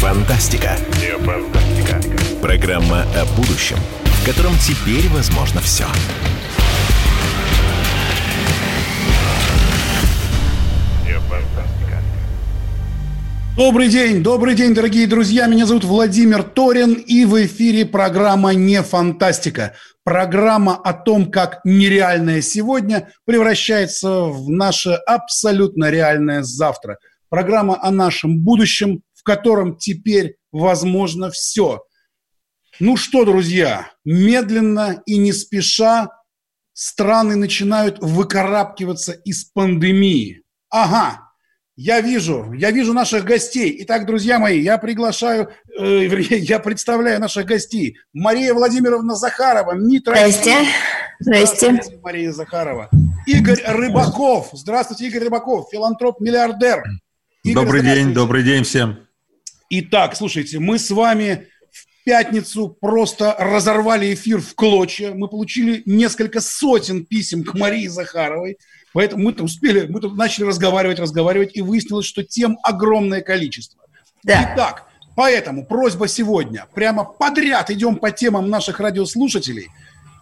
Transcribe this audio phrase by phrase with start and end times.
[0.00, 0.78] фантастика.
[1.26, 2.00] Фантастика.
[2.40, 5.84] Программа о будущем, в котором теперь возможно все.
[13.58, 15.46] Добрый день, добрый день, дорогие друзья.
[15.46, 19.74] Меня зовут Владимир Торин, и в эфире программа «Не фантастика».
[20.02, 26.96] Программа о том, как нереальное сегодня превращается в наше абсолютно реальное завтра.
[27.28, 31.82] Программа о нашем будущем, в котором теперь возможно все.
[32.80, 36.08] Ну что, друзья, медленно и не спеша
[36.72, 40.42] страны начинают выкарабкиваться из пандемии.
[40.70, 41.20] Ага,
[41.76, 43.76] я вижу, я вижу наших гостей.
[43.80, 47.98] Итак, друзья мои, я приглашаю, э, я представляю наших гостей.
[48.14, 50.54] Мария Владимировна Захарова, МИД Здрасте.
[51.18, 51.66] Здрасте.
[51.66, 52.88] Здравствуйте, Мария Захарова.
[53.26, 54.48] Игорь Рыбаков.
[54.54, 56.82] Здравствуйте, Игорь Рыбаков, филантроп-миллиардер.
[57.44, 59.09] добрый день, добрый день всем.
[59.72, 65.14] Итак, слушайте, мы с вами в пятницу просто разорвали эфир в клочья.
[65.14, 68.58] Мы получили несколько сотен писем к Марии Захаровой.
[68.92, 73.80] Поэтому мы-то успели, мы тут начали разговаривать, разговаривать, и выяснилось, что тем огромное количество.
[74.24, 74.52] Да.
[74.52, 76.66] Итак, поэтому просьба сегодня.
[76.74, 79.68] Прямо подряд идем по темам наших радиослушателей.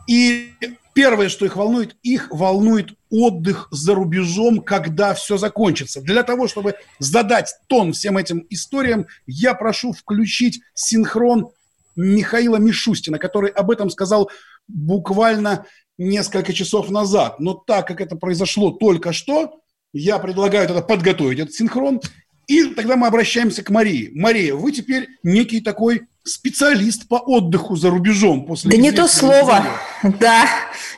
[0.07, 0.53] И
[0.99, 6.01] первое, что их волнует, их волнует отдых за рубежом, когда все закончится.
[6.01, 11.51] Для того, чтобы задать тон всем этим историям, я прошу включить синхрон
[11.95, 14.29] Михаила Мишустина, который об этом сказал
[14.67, 15.67] буквально
[15.99, 17.39] несколько часов назад.
[17.39, 19.61] Но так как это произошло только что,
[19.93, 22.01] я предлагаю тогда подготовить этот синхрон.
[22.49, 24.11] И тогда мы обращаемся к Марии.
[24.15, 28.71] Мария, вы теперь некий такой специалист по отдыху за рубежом после.
[28.71, 29.65] Да не то слово,
[30.03, 30.47] да.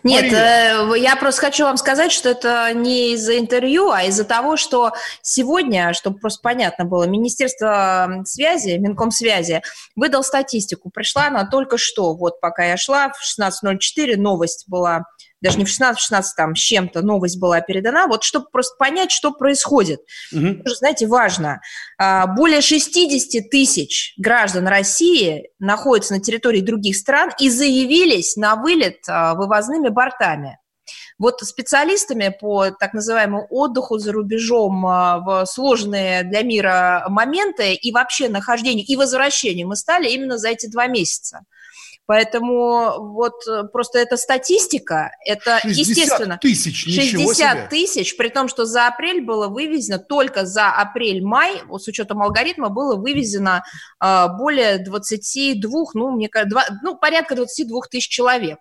[0.05, 0.95] Нет, Мария.
[0.95, 4.93] Э, я просто хочу вам сказать, что это не из-за интервью, а из-за того, что
[5.23, 9.63] сегодня, чтобы просто понятно было, Министерство связи, Минкомсвязи
[9.97, 10.91] выдал статистику.
[10.91, 15.05] Пришла она только что, вот пока я шла, в 16.04 новость была
[15.41, 18.77] даже не в 16, в 16 там с чем-то новость была передана, вот чтобы просто
[18.79, 20.01] понять, что происходит.
[20.33, 20.63] Угу.
[20.65, 21.61] Тоже, знаете, важно.
[21.99, 28.99] А, более 60 тысяч граждан России находятся на территории других стран и заявились на вылет
[29.09, 30.59] а, вывозными бортами.
[31.19, 37.93] Вот специалистами по так называемому отдыху за рубежом а, в сложные для мира моменты и
[37.93, 41.41] вообще нахождению и возвращению мы стали именно за эти два месяца.
[42.11, 46.39] Поэтому вот э, просто эта статистика, это 60 естественно...
[46.39, 51.87] тысяч, 60 тысяч, при том, что за апрель было вывезено, только за апрель-май, вот с
[51.87, 53.63] учетом алгоритма, было вывезено
[54.03, 58.59] э, более 22, ну, мне кажется, ну, порядка 22 тысяч человек.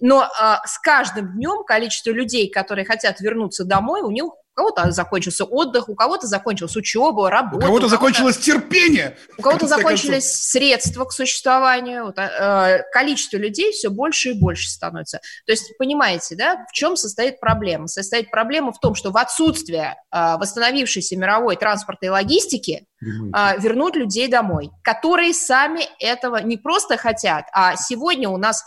[0.00, 5.44] Но э, с каждым днем количество людей, которые хотят вернуться домой, у них кого-то закончился
[5.44, 7.58] отдых, у кого-то закончилась учеба, работа.
[7.58, 9.16] У кого-то закончилось терпение.
[9.36, 12.06] У кого-то закончились средства к существованию.
[12.06, 15.20] Вот, э, количество людей все больше и больше становится.
[15.44, 17.86] То есть, понимаете, да, в чем состоит проблема?
[17.86, 23.06] Состоит проблема в том, что в отсутствие э, восстановившейся мировой транспортной логистики э,
[23.58, 28.64] вернуть людей домой, которые сами этого не просто хотят, а сегодня у нас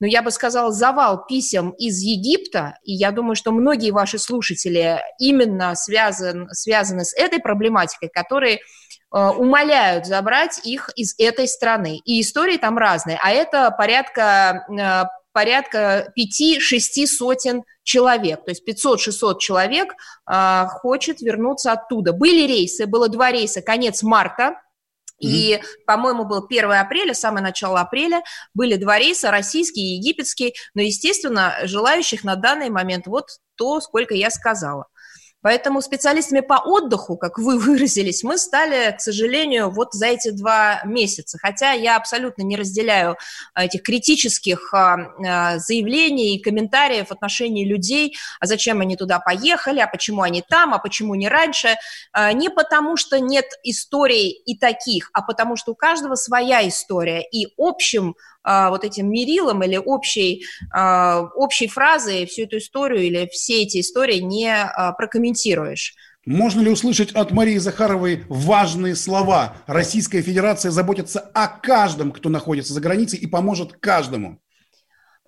[0.00, 5.00] но я бы сказала, завал писем из Египта, и я думаю, что многие ваши слушатели
[5.18, 8.58] именно связан, связаны с этой проблематикой, которые э,
[9.10, 12.00] умоляют забрать их из этой страны.
[12.06, 19.38] И истории там разные, а это порядка, э, порядка 5-6 сотен человек, то есть 500-600
[19.38, 19.92] человек
[20.26, 22.14] э, хочет вернуться оттуда.
[22.14, 24.54] Были рейсы, было два рейса, конец марта,
[25.20, 28.22] и, по-моему, был 1 апреля, самое начало апреля,
[28.54, 33.26] были два рейса, российский и египетский, но, естественно, желающих на данный момент вот
[33.56, 34.86] то, сколько я сказала.
[35.42, 40.82] Поэтому специалистами по отдыху, как вы выразились, мы стали, к сожалению, вот за эти два
[40.84, 41.38] месяца.
[41.38, 43.16] Хотя я абсолютно не разделяю
[43.54, 44.96] этих критических а,
[45.26, 50.42] а, заявлений и комментариев в отношении людей, а зачем они туда поехали, а почему они
[50.46, 51.76] там, а почему не раньше.
[52.12, 57.22] А, не потому, что нет историй и таких, а потому что у каждого своя история.
[57.22, 63.28] И общим а, вот этим мерилом или общей, а, общей фразой всю эту историю или
[63.30, 65.94] все эти истории не а, прокомментируешь.
[66.26, 69.56] Можно ли услышать от Марии Захаровой важные слова?
[69.66, 74.38] Российская Федерация заботится о каждом, кто находится за границей и поможет каждому.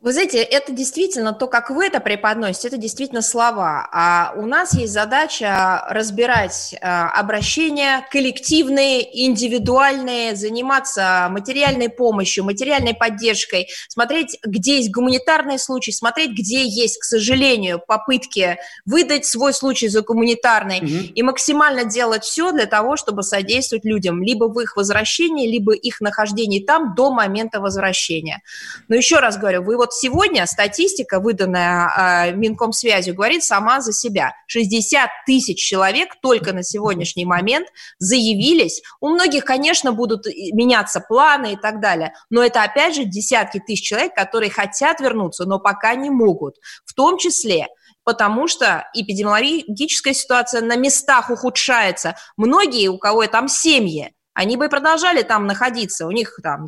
[0.02, 3.88] Вы знаете, это действительно то, как вы это преподносите, это действительно слова.
[3.92, 13.68] А у нас есть задача разбирать а, обращения коллективные, индивидуальные, заниматься материальной помощью, материальной поддержкой,
[13.88, 20.02] смотреть, где есть гуманитарные случаи, смотреть, где есть, к сожалению, попытки выдать свой случай за
[20.02, 21.12] гуманитарный угу.
[21.14, 26.00] и максимально делать все для того, чтобы содействовать людям либо в их возвращении, либо их
[26.00, 28.42] нахождении там до момента возвращения.
[28.88, 34.34] Но еще раз говорю, вы вот сегодня статистика, выданная э, Минкомсвязью, говорит сама за себя.
[34.46, 37.68] 60 тысяч человек только на сегодняшний момент
[37.98, 38.82] заявились.
[39.00, 43.86] У многих, конечно, будут меняться планы и так далее, но это, опять же, десятки тысяч
[43.86, 46.56] человек, которые хотят вернуться, но пока не могут.
[46.84, 47.68] В том числе
[48.04, 52.16] потому что эпидемиологическая ситуация на местах ухудшается.
[52.36, 56.66] Многие, у кого там семьи, они бы продолжали там находиться, у них там,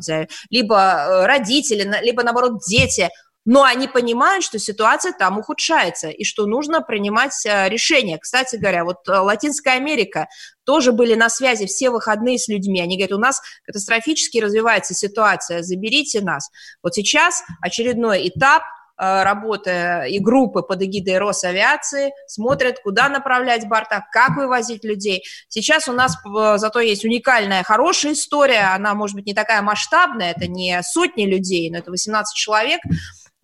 [0.49, 3.09] либо э, родители, либо, наоборот, дети,
[3.45, 8.17] но они понимают, что ситуация там ухудшается и что нужно принимать э, решения.
[8.17, 10.27] Кстати говоря, вот э, Латинская Америка
[10.65, 12.81] тоже были на связи все выходные с людьми.
[12.81, 16.49] Они говорят, у нас катастрофически развивается ситуация, заберите нас.
[16.81, 18.63] Вот сейчас очередной этап–
[18.97, 25.23] работы и группы под эгидой Росавиации смотрят, куда направлять борта, как вывозить людей.
[25.47, 30.31] Сейчас у нас э, зато есть уникальная, хорошая история, она, может быть, не такая масштабная,
[30.31, 32.79] это не сотни людей, но это 18 человек,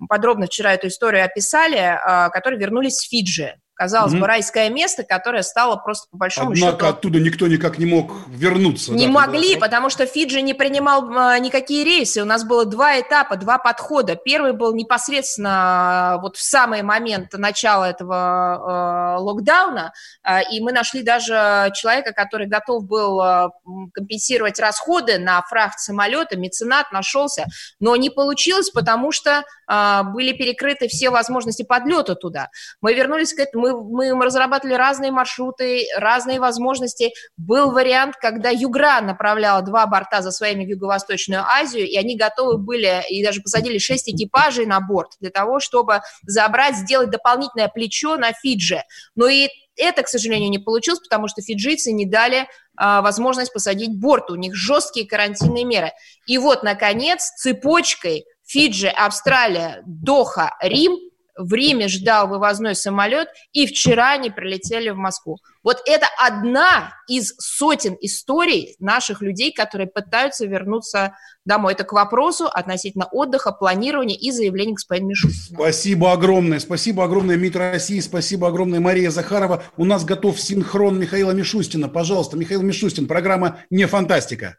[0.07, 4.19] подробно вчера эту историю описали, э, которые вернулись с Фиджи казалось mm-hmm.
[4.19, 6.75] бы, райское место, которое стало просто по большому Однако счету...
[6.75, 8.93] Однако оттуда никто никак не мог вернуться.
[8.93, 9.65] Не да, могли, туда.
[9.65, 12.21] потому что Фиджи не принимал а, никакие рейсы.
[12.21, 14.15] У нас было два этапа, два подхода.
[14.15, 19.93] Первый был непосредственно вот в самый момент начала этого э, локдауна,
[20.23, 23.47] э, и мы нашли даже человека, который готов был э,
[23.95, 27.47] компенсировать расходы на фрахт самолета, меценат нашелся,
[27.79, 32.49] но не получилось, потому что э, были перекрыты все возможности подлета туда.
[32.79, 37.11] Мы вернулись к этому, мы, мы разрабатывали разные маршруты, разные возможности.
[37.37, 42.57] Был вариант, когда Югра направляла два борта за своими в Юго-Восточную Азию, и они готовы
[42.57, 48.17] были, и даже посадили шесть экипажей на борт для того, чтобы забрать, сделать дополнительное плечо
[48.17, 48.83] на Фиджи.
[49.15, 53.99] Но и это, к сожалению, не получилось, потому что фиджийцы не дали а, возможность посадить
[53.99, 54.29] борт.
[54.29, 55.91] У них жесткие карантинные меры.
[56.27, 60.97] И вот, наконец, цепочкой Фиджи, Австралия, Доха, Рим–
[61.37, 65.37] в Риме ждал вывозной самолет, и вчера они прилетели в Москву.
[65.63, 71.73] Вот это одна из сотен историй наших людей, которые пытаются вернуться домой.
[71.73, 75.59] Это к вопросу относительно отдыха, планирования и заявлений господина Мишустина.
[75.59, 76.59] Спасибо огромное.
[76.59, 77.99] Спасибо огромное, МИД России.
[77.99, 79.63] Спасибо огромное, Мария Захарова.
[79.77, 81.89] У нас готов синхрон Михаила Мишустина.
[81.89, 84.57] Пожалуйста, Михаил Мишустин, программа «Не фантастика».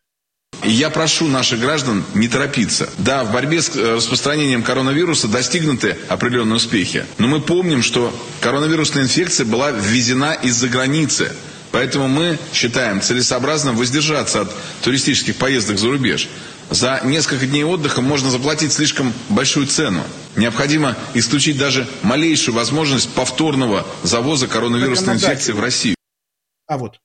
[0.64, 2.88] Я прошу наших граждан не торопиться.
[2.98, 7.04] Да, в борьбе с э, распространением коронавируса достигнуты определенные успехи.
[7.18, 11.32] Но мы помним, что коронавирусная инфекция была ввезена из-за границы.
[11.72, 16.28] Поэтому мы считаем целесообразным воздержаться от туристических поездок за рубеж.
[16.70, 20.04] За несколько дней отдыха можно заплатить слишком большую цену.
[20.36, 25.96] Необходимо исключить даже малейшую возможность повторного завоза коронавирусной инфекции в Россию.
[26.68, 26.98] А вот.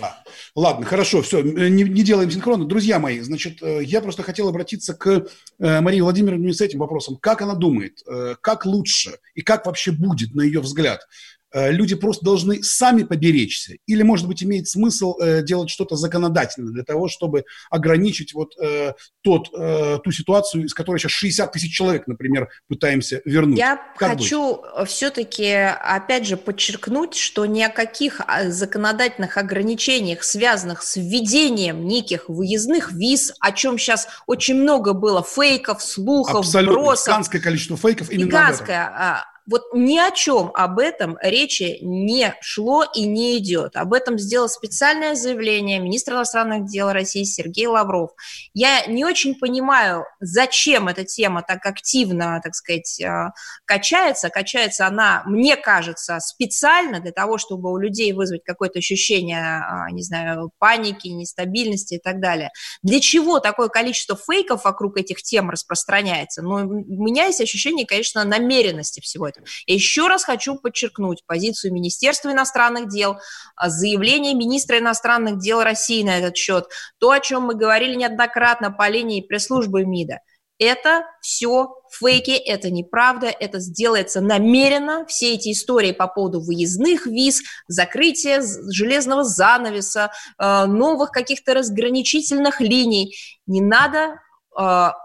[0.00, 0.22] Да.
[0.54, 2.64] Ладно, хорошо, все, не, не делаем синхронно.
[2.64, 5.26] Друзья мои, значит, э, я просто хотел обратиться к
[5.58, 7.16] э, Марии Владимировне с этим вопросом.
[7.16, 11.94] Как она думает, э, как лучше и как вообще будет, на ее взгляд, Э, люди
[11.94, 13.74] просто должны сами поберечься?
[13.86, 18.92] Или, может быть, имеет смысл э, делать что-то законодательное для того, чтобы ограничить вот э,
[19.22, 23.58] тот, э, ту ситуацию, из которой сейчас 60 тысяч человек, например, пытаемся вернуть?
[23.58, 24.88] Я как хочу быть?
[24.88, 32.28] все-таки, опять же, подчеркнуть, что ни о каких а, законодательных ограничениях, связанных с введением неких
[32.28, 36.80] выездных виз, о чем сейчас очень много было фейков, слухов, Абсолютно.
[36.80, 37.06] бросов.
[37.08, 39.24] Гигантское количество фейков именно Гигантское.
[39.48, 43.76] Вот ни о чем об этом речи не шло и не идет.
[43.76, 48.10] Об этом сделал специальное заявление министр иностранных дел России Сергей Лавров.
[48.52, 53.30] Я не очень понимаю, зачем эта тема так активно, так сказать, э,
[53.64, 54.28] качается.
[54.28, 60.02] Качается она, мне кажется, специально для того, чтобы у людей вызвать какое-то ощущение, э, не
[60.02, 62.50] знаю, паники, нестабильности и так далее.
[62.82, 66.42] Для чего такое количество фейков вокруг этих тем распространяется?
[66.42, 69.37] Ну, у меня есть ощущение, конечно, намеренности всего этого.
[69.66, 73.18] Еще раз хочу подчеркнуть позицию Министерства иностранных дел,
[73.56, 76.66] а, заявление министра иностранных дел России на этот счет,
[76.98, 80.20] то, о чем мы говорили неоднократно по линии пресс-службы МИДа.
[80.58, 85.06] Это все фейки, это неправда, это сделается намеренно.
[85.06, 88.42] Все эти истории по поводу выездных виз, закрытия
[88.72, 93.14] железного занавеса, а, новых каких-то разграничительных линий.
[93.46, 94.18] Не надо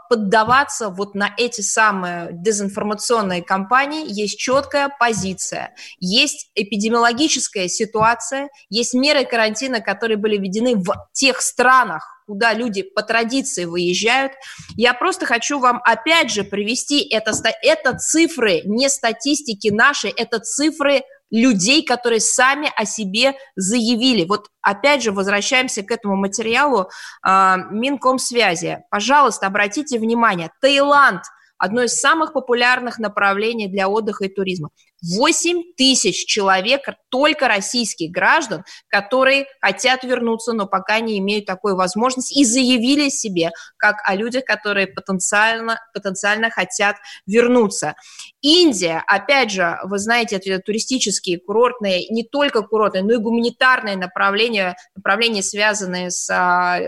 [0.10, 4.05] поддаваться вот на эти самые дезинформационные кампании.
[4.07, 12.24] Есть четкая позиция, есть эпидемиологическая ситуация, есть меры карантина, которые были введены в тех странах,
[12.25, 14.31] куда люди по традиции выезжают.
[14.75, 21.03] Я просто хочу вам опять же привести это, это цифры не статистики нашей, это цифры
[21.34, 24.24] людей, которые сами о себе заявили.
[24.24, 26.90] Вот опять же возвращаемся к этому материалу
[27.25, 28.84] э, Минкомсвязи.
[28.90, 31.24] Пожалуйста, обратите внимание, Таиланд–
[31.63, 34.70] одно из самых популярных направлений для отдыха и туризма.
[35.03, 42.33] 8 тысяч человек, только российских граждан, которые хотят вернуться, но пока не имеют такой возможности
[42.33, 46.95] и заявили себе, как о людях, которые потенциально, потенциально хотят
[47.25, 47.95] вернуться.
[48.41, 54.75] Индия, опять же, вы знаете, это туристические, курортные, не только курортные, но и гуманитарные направления,
[54.95, 56.79] направления, связанные с а,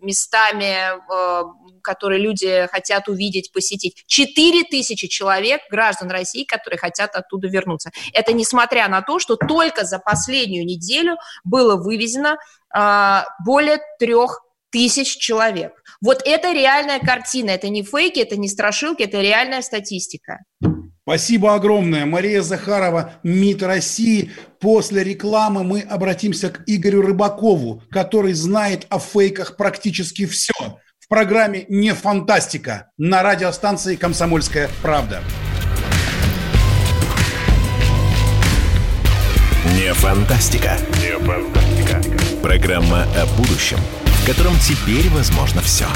[0.00, 1.42] местами, э,
[1.82, 4.02] которые люди хотят увидеть, посетить.
[4.06, 7.90] 4 тысячи человек, граждан России, которые хотят оттуда вернуться.
[8.12, 12.36] Это несмотря на то, что только за последнюю неделю было вывезено
[12.74, 14.40] э, более трех
[14.70, 15.72] тысяч человек.
[16.00, 20.38] Вот это реальная картина, это не фейки, это не страшилки, это реальная статистика.
[21.10, 22.06] Спасибо огромное.
[22.06, 24.30] Мария Захарова, МИД России.
[24.60, 30.52] После рекламы мы обратимся к Игорю Рыбакову, который знает о фейках практически все.
[31.00, 35.20] В программе «Не фантастика» на радиостанции «Комсомольская правда».
[39.74, 40.78] Не фантастика.
[41.02, 42.00] Не фантастика.
[42.40, 45.86] Программа о будущем, в котором теперь возможно все.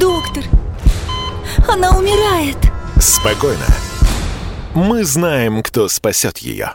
[0.00, 0.42] Доктор,
[1.68, 2.56] она умирает.
[3.00, 3.66] Спокойно.
[4.74, 6.74] Мы знаем, кто спасет ее.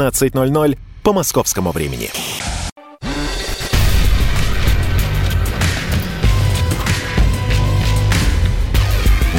[0.09, 2.09] 17.00 по московскому времени.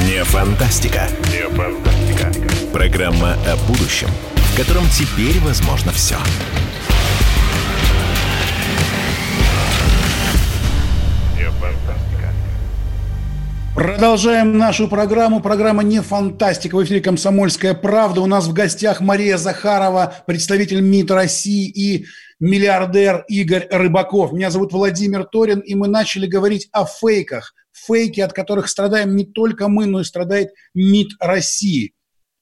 [0.06, 1.08] Не фантастика.
[1.30, 2.32] Не фантастика.
[2.72, 6.16] Программа о будущем, в котором теперь возможно все.
[13.82, 15.40] Продолжаем нашу программу.
[15.40, 16.76] Программа «Не фантастика».
[16.76, 18.20] В эфире «Комсомольская правда».
[18.20, 22.06] У нас в гостях Мария Захарова, представитель МИД России и
[22.38, 24.32] миллиардер Игорь Рыбаков.
[24.32, 27.54] Меня зовут Владимир Торин, и мы начали говорить о фейках.
[27.72, 31.94] Фейки, от которых страдаем не только мы, но и страдает МИД России.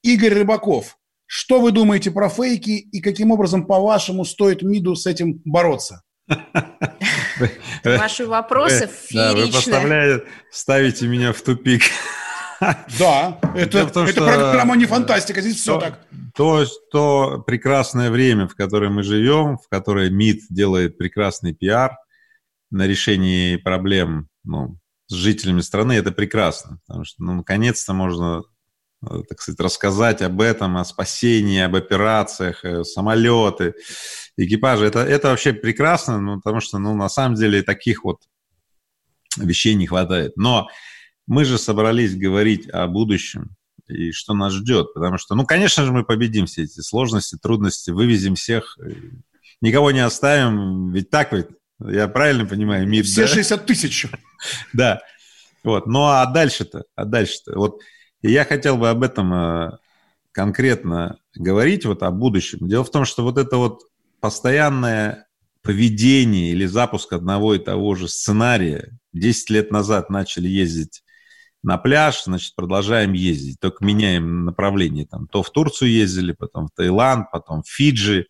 [0.03, 5.41] Игорь Рыбаков, что вы думаете про фейки и каким образом, по-вашему, стоит МИДу с этим
[5.43, 6.03] бороться?
[7.83, 11.83] Ваши вопросы Да, вы поставляете, ставите меня в тупик.
[12.99, 15.99] Да, это, том, это программа не фантастика, здесь все так.
[16.35, 21.97] То, то прекрасное время, в которое мы живем, в которое МИД делает прекрасный пиар
[22.69, 28.43] на решении проблем ну, с жителями страны, это прекрасно, потому что, ну, наконец-то можно
[29.03, 33.73] Э, так сказать, рассказать об этом, о спасении, об операциях, э, самолеты,
[34.37, 34.85] экипажи.
[34.85, 38.21] Это, это вообще прекрасно, ну, потому что, ну, на самом деле, таких вот
[39.37, 40.37] вещей не хватает.
[40.37, 40.69] Но
[41.27, 43.55] мы же собрались говорить о будущем
[43.87, 47.91] и что нас ждет, потому что, ну, конечно же, мы победим все эти сложности, трудности,
[47.91, 48.77] вывезем всех,
[49.59, 51.47] никого не оставим, ведь так ведь,
[51.79, 53.27] я правильно понимаю, МИД, Все да?
[53.27, 54.07] 60 тысяч.
[54.73, 55.01] Да,
[55.63, 57.81] вот, ну, а дальше-то, а дальше-то, вот
[58.21, 59.77] и я хотел бы об этом э,
[60.31, 62.67] конкретно говорить, вот о будущем.
[62.67, 63.81] Дело в том, что вот это вот
[64.21, 65.27] постоянное
[65.61, 68.97] поведение или запуск одного и того же сценария.
[69.13, 71.03] 10 лет назад начали ездить
[71.63, 75.05] на пляж, значит, продолжаем ездить, только меняем направление.
[75.05, 78.27] Там, то в Турцию ездили, потом в Таиланд, потом в Фиджи.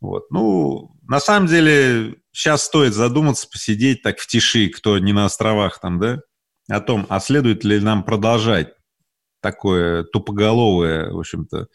[0.00, 0.30] Вот.
[0.30, 5.80] Ну, на самом деле, сейчас стоит задуматься, посидеть так в тиши, кто не на островах
[5.80, 6.20] там, да,
[6.68, 8.72] о том, а следует ли нам продолжать
[9.40, 11.68] такое тупоголовое, в общем-то,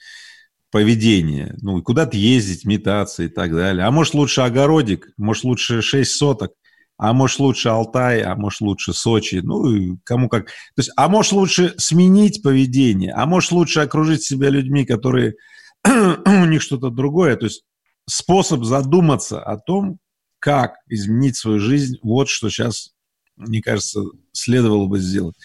[0.74, 1.56] поведение.
[1.62, 3.86] Ну, куда-то ездить, метаться и так далее.
[3.86, 6.54] А может, лучше огородик, может, лучше 6 соток,
[6.98, 9.36] а может, лучше Алтай, а может, лучше Сочи.
[9.44, 10.48] Ну, кому как.
[10.48, 15.36] То есть, а может, лучше сменить поведение, а может, лучше окружить себя людьми, которые
[15.86, 17.36] у них что-то другое.
[17.36, 17.66] То есть,
[18.10, 20.00] способ задуматься о том,
[20.40, 22.94] как изменить свою жизнь, вот что сейчас,
[23.36, 24.02] мне кажется,
[24.32, 25.36] следовало бы сделать.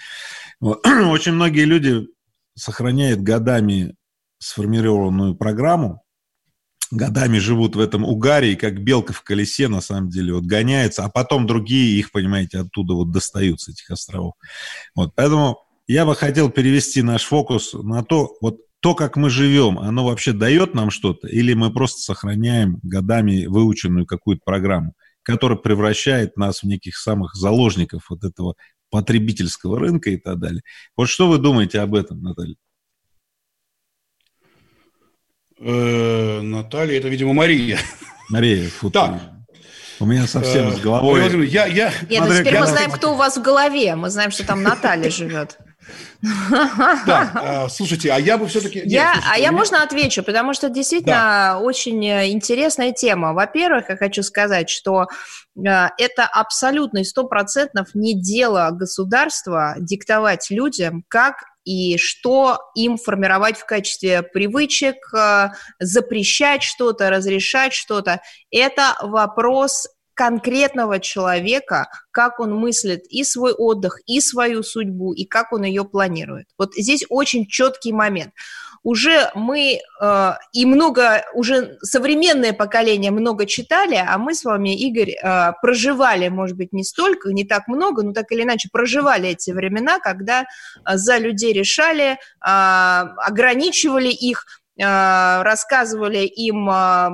[0.58, 0.86] Вот.
[0.86, 2.06] Очень многие люди
[2.54, 3.94] сохраняют годами
[4.38, 6.02] сформированную программу,
[6.90, 11.04] годами живут в этом угаре, и как белка в колесе, на самом деле, вот гоняются,
[11.04, 14.34] а потом другие их, понимаете, оттуда вот достаются, этих островов.
[14.94, 19.78] Вот, поэтому я бы хотел перевести наш фокус на то, вот то, как мы живем,
[19.78, 26.36] оно вообще дает нам что-то, или мы просто сохраняем годами выученную какую-то программу, которая превращает
[26.36, 28.54] нас в неких самых заложников вот этого
[28.90, 30.62] потребительского рынка и так далее.
[30.96, 32.56] Вот что вы думаете об этом, Наталья?
[35.60, 37.78] Э, Наталья, это, видимо, Мария.
[38.28, 39.14] Мария, фу, так.
[40.00, 41.48] У меня совсем с э, головой...
[41.48, 41.92] Я, я...
[42.08, 43.96] Нет, ну теперь мы знаем, кто у вас в голове.
[43.96, 45.58] Мы знаем, что там Наталья живет.
[46.20, 48.82] Да, а, слушайте, а я бы все-таки...
[48.84, 53.32] Я, а я можно отвечу, потому что действительно очень э, интересная тема.
[53.32, 55.06] Во-первых, я хочу сказать, что
[55.56, 63.58] это абсолютно и сто процентов не дело государства диктовать людям, как и что им формировать
[63.58, 68.22] в качестве привычек, э, запрещать что-то, разрешать что-то.
[68.50, 75.52] Это вопрос конкретного человека, как он мыслит и свой отдых, и свою судьбу, и как
[75.52, 76.46] он ее планирует.
[76.56, 78.32] Вот здесь очень четкий момент
[78.82, 85.12] уже мы э, и много, уже современное поколение много читали, а мы с вами, Игорь,
[85.12, 89.50] э, проживали, может быть, не столько, не так много, но так или иначе проживали эти
[89.50, 94.46] времена, когда э, за людей решали, э, ограничивали их,
[94.78, 97.08] э, рассказывали им э,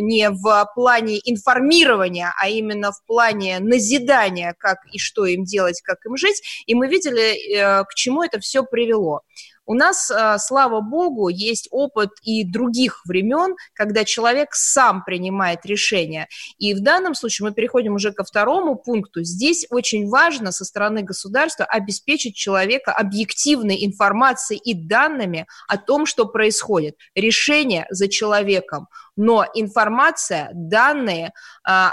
[0.00, 6.04] не в плане информирования, а именно в плане назидания, как и что им делать, как
[6.06, 9.22] им жить, и мы видели, э, к чему это все привело.
[9.68, 16.26] У нас, э, слава богу, есть опыт и других времен, когда человек сам принимает решения.
[16.56, 19.22] И в данном случае мы переходим уже ко второму пункту.
[19.22, 26.24] Здесь очень важно со стороны государства обеспечить человека объективной информацией и данными о том, что
[26.24, 26.96] происходит.
[27.14, 31.32] Решение за человеком но информация, данные,
[31.66, 31.92] а,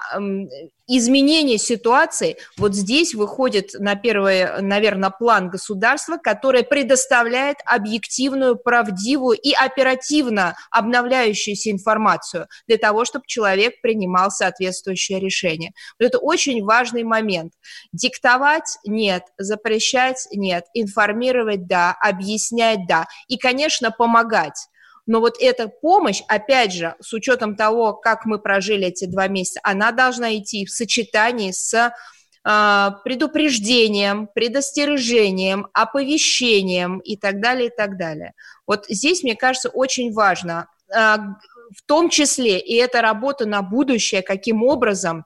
[0.88, 9.54] изменение ситуации, вот здесь выходит на первый, наверное, план государства, которое предоставляет объективную, правдивую и
[9.54, 15.72] оперативно обновляющуюся информацию для того, чтобы человек принимал соответствующее решение.
[16.00, 17.54] Вот это очень важный момент.
[17.92, 24.68] Диктовать– нет, запрещать– нет, информировать– да, объяснять– да, и, конечно, помогать.
[25.06, 29.60] Но вот эта помощь, опять же, с учетом того, как мы прожили эти два месяца,
[29.64, 31.94] она должна идти в сочетании с
[32.44, 38.34] а, предупреждением, предостережением, оповещением и так далее, и так далее.
[38.68, 41.18] Вот здесь, мне кажется, очень важно, а,
[41.76, 45.26] в том числе и эта работа на будущее, каким образом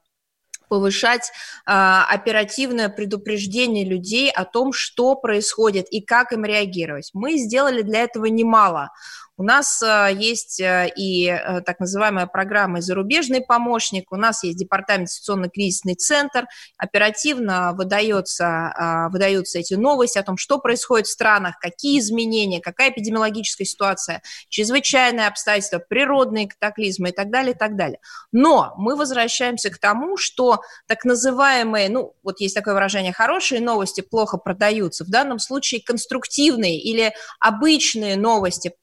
[0.69, 1.31] повышать
[1.65, 7.09] а, оперативное предупреждение людей о том, что происходит и как им реагировать.
[7.13, 8.91] Мы сделали для этого немало.
[9.39, 14.57] У нас э, есть э, и э, так называемая программа «Зарубежный помощник», у нас есть
[14.57, 16.45] департамент ситуационно-кризисный центр,
[16.77, 23.65] оперативно выдается, выдаются эти новости о том, что происходит в странах, какие изменения, какая эпидемиологическая
[23.65, 27.99] ситуация, чрезвычайные обстоятельства, природные катаклизмы и так далее, и так далее.
[28.33, 34.01] Но мы возвращаемся к тому, что так называемые, ну, вот есть такое выражение, хорошие новости
[34.01, 35.05] плохо продаются.
[35.05, 38.73] В данном случае конструктивные или обычные новости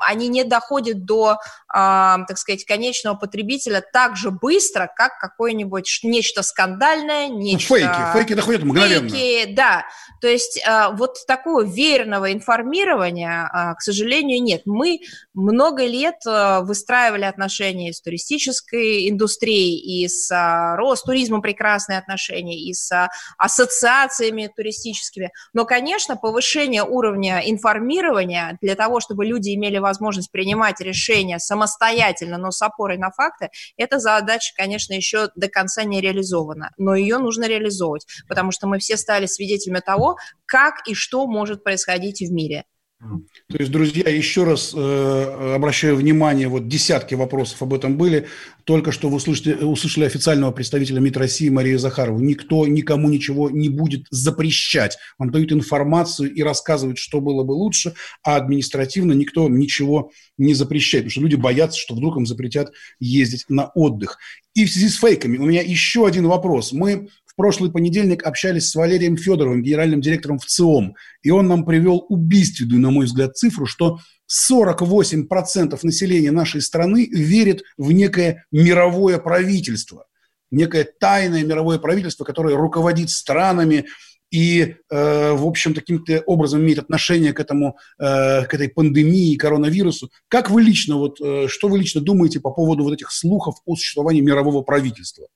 [0.00, 1.36] они не доходят до, э,
[1.72, 7.74] так сказать, конечного потребителя так же быстро, как какое-нибудь нечто скандальное, нечто...
[7.74, 9.08] Фейки, фейки доходят мгновенно.
[9.08, 9.84] Фейки, да.
[10.20, 14.62] То есть э, вот такого верного информирования, э, к сожалению, нет.
[14.66, 15.00] Мы
[15.34, 20.30] много лет выстраивали отношения с туристической индустрией, и с
[20.76, 23.08] Ростуризмом прекрасные отношения, и с
[23.38, 25.30] ассоциациями туристическими.
[25.52, 32.38] Но, конечно, повышение уровня информирования для того, чтобы люди имели возможность возможность принимать решения самостоятельно,
[32.38, 36.70] но с опорой на факты, эта задача, конечно, еще до конца не реализована.
[36.78, 41.64] Но ее нужно реализовывать, потому что мы все стали свидетелями того, как и что может
[41.64, 42.64] происходить в мире.
[43.00, 48.26] То есть, друзья, еще раз э, обращаю внимание, вот десятки вопросов об этом были.
[48.64, 52.20] Только что вы услышали, услышали официального представителя МИД России Марию Захарову.
[52.20, 54.98] Никто никому ничего не будет запрещать.
[55.18, 61.04] Вам дают информацию и рассказывают, что было бы лучше, а административно никто ничего не запрещает,
[61.04, 64.18] потому что люди боятся, что вдруг им запретят ездить на отдых.
[64.54, 66.72] И в связи с фейками у меня еще один вопрос.
[66.72, 67.08] Мы
[67.40, 72.90] прошлый понедельник общались с Валерием Федоровым, генеральным директором ВЦИОМ, и он нам привел убийственную, на
[72.90, 73.98] мой взгляд, цифру, что
[74.30, 80.04] 48% населения нашей страны верит в некое мировое правительство,
[80.50, 83.86] некое тайное мировое правительство, которое руководит странами,
[84.30, 90.10] и, э, в общем, таким-то образом имеет отношение к этому, э, к этой пандемии, коронавирусу.
[90.28, 93.76] Как вы лично, вот, э, что вы лично думаете по поводу вот этих слухов о
[93.76, 95.26] существовании мирового правительства?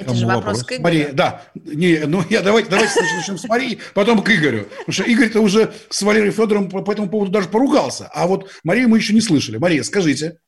[0.00, 0.82] Это же вопрос, вопрос к Игорю.
[0.82, 1.42] Мария, да.
[1.54, 4.66] Не, ну, я, давайте, давайте начнем с Марии, потом к Игорю.
[4.78, 8.10] Потому что Игорь-то уже с Валерием Федоровым по, по этому поводу даже поругался.
[8.12, 9.58] А вот Марию мы еще не слышали.
[9.58, 10.38] Мария, скажите.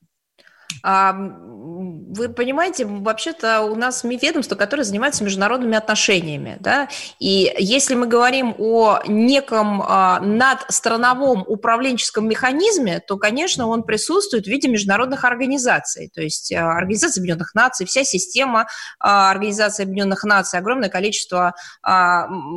[0.84, 8.54] Вы понимаете, вообще-то у нас ведомство, которое занимается международными отношениями, да, и если мы говорим
[8.58, 16.20] о неком а, надстрановом управленческом механизме, то, конечно, он присутствует в виде международных организаций, то
[16.20, 18.66] есть а, Организация Объединенных Наций, вся система
[18.98, 21.54] а, Организации Объединенных Наций, огромное количество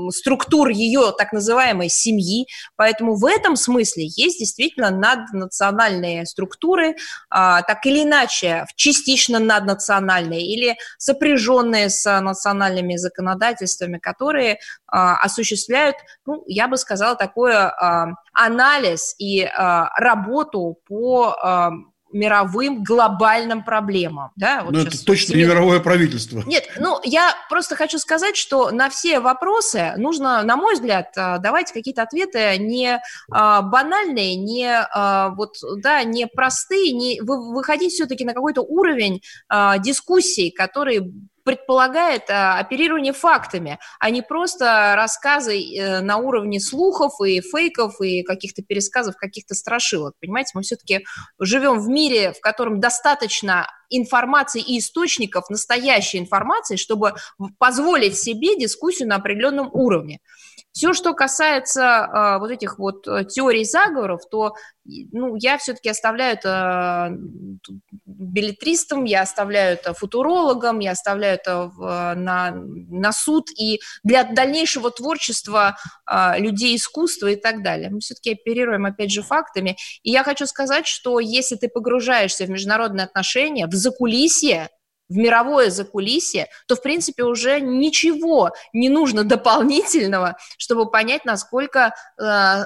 [0.10, 6.96] структур ее так называемой семьи, поэтому в этом смысле есть действительно наднациональные структуры,
[7.30, 16.68] так или иначе, частично наднациональные или сопряженные с национальными законодательствами, которые а, осуществляют, ну, я
[16.68, 21.36] бы сказала, такое а, анализ и а, работу по
[22.16, 24.32] мировым глобальным проблемам.
[24.36, 24.64] Да?
[24.64, 26.42] Вот Но ну, это точно не мировое правительство.
[26.46, 31.38] Нет, ну я просто хочу сказать, что на все вопросы нужно, на мой взгляд, а,
[31.40, 38.24] давать какие-то ответы не а, банальные, не а, вот да, не простые, не выходить все-таки
[38.24, 39.22] на какой-то уровень
[39.80, 41.12] дискуссий, который
[41.46, 48.24] предполагает а, оперирование фактами, а не просто рассказы э, на уровне слухов и фейков и
[48.24, 50.16] каких-то пересказов, каких-то страшилок.
[50.20, 51.06] Понимаете, мы все-таки
[51.40, 57.14] живем в мире, в котором достаточно информации и источников настоящей информации, чтобы
[57.60, 60.20] позволить себе дискуссию на определенном уровне.
[60.72, 66.34] Все, что касается э, вот этих вот э, теорий заговоров, то ну, я все-таки оставляю
[66.36, 67.18] это
[68.06, 74.92] билетристам, я оставляю это футурологам, я оставляю это в, на, на суд и для дальнейшего
[74.92, 75.78] творчества
[76.10, 77.90] э, людей искусства и так далее.
[77.90, 79.78] Мы все-таки оперируем, опять же, фактами.
[80.04, 84.70] И я хочу сказать, что если ты погружаешься в международные отношения, в закулисье,
[85.10, 92.66] в мировое закулисье, то, в принципе, уже ничего не нужно дополнительного, чтобы понять, насколько э,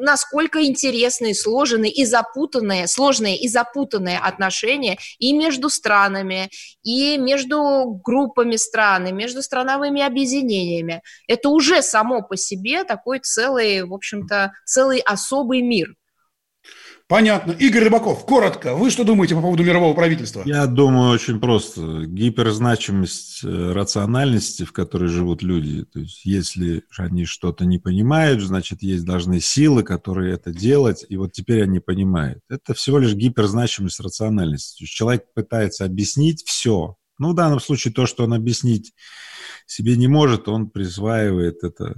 [0.00, 6.50] насколько интересные, сложные и запутанные, сложные и запутанные отношения и между странами,
[6.82, 11.02] и между группами стран, и между страновыми объединениями.
[11.28, 15.94] Это уже само по себе такой целый, в общем-то, целый особый мир.
[17.06, 17.52] Понятно.
[17.52, 20.42] Игорь Рыбаков, коротко, вы что думаете по поводу мирового правительства?
[20.46, 22.06] Я думаю очень просто.
[22.06, 25.84] Гиперзначимость э, рациональности, в которой живут люди.
[25.84, 31.18] То есть, если они что-то не понимают, значит, есть должны силы, которые это делать, и
[31.18, 32.40] вот теперь они понимают.
[32.48, 34.78] Это всего лишь гиперзначимость рациональности.
[34.78, 36.96] То есть, человек пытается объяснить все.
[37.18, 38.94] Ну, в данном случае то, что он объяснить
[39.66, 41.96] себе не может, он присваивает это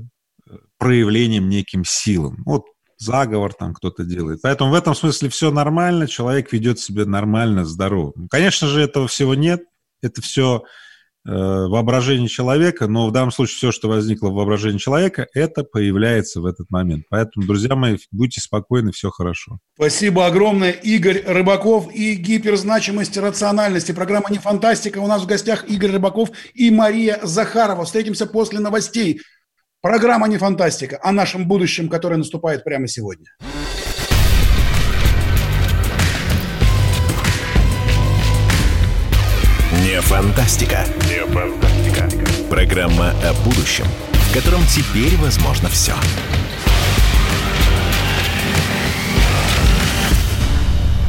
[0.50, 2.42] э, проявлением неким силам.
[2.44, 2.64] Вот
[2.98, 4.40] заговор там кто-то делает.
[4.42, 8.12] Поэтому в этом смысле все нормально, человек ведет себя нормально, здорово.
[8.30, 9.64] Конечно же, этого всего нет,
[10.02, 10.62] это все
[11.26, 16.40] э, воображение человека, но в данном случае все, что возникло в воображении человека, это появляется
[16.40, 17.04] в этот момент.
[17.11, 19.59] Поэтому, друзья мои, будьте спокойны, все хорошо.
[19.74, 20.70] Спасибо огромное.
[20.70, 23.92] Игорь Рыбаков и гиперзначимость рациональности.
[23.92, 24.98] Программа «Не фантастика».
[24.98, 27.85] У нас в гостях Игорь Рыбаков и Мария Захарова.
[27.85, 29.20] Встретимся после новостей.
[29.87, 33.27] Программа не фантастика о нашем будущем, которое наступает прямо сегодня.
[39.85, 40.85] Не фантастика.
[41.09, 42.09] Не фантастика.
[42.51, 45.92] Программа о будущем, в котором теперь возможно все.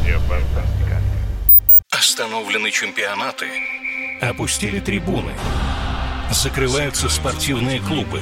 [0.06, 1.02] Не фантастика.
[1.90, 3.48] Остановлены чемпионаты.
[4.22, 5.32] Опустили трибуны.
[6.32, 8.22] Закрываются спортивные клубы.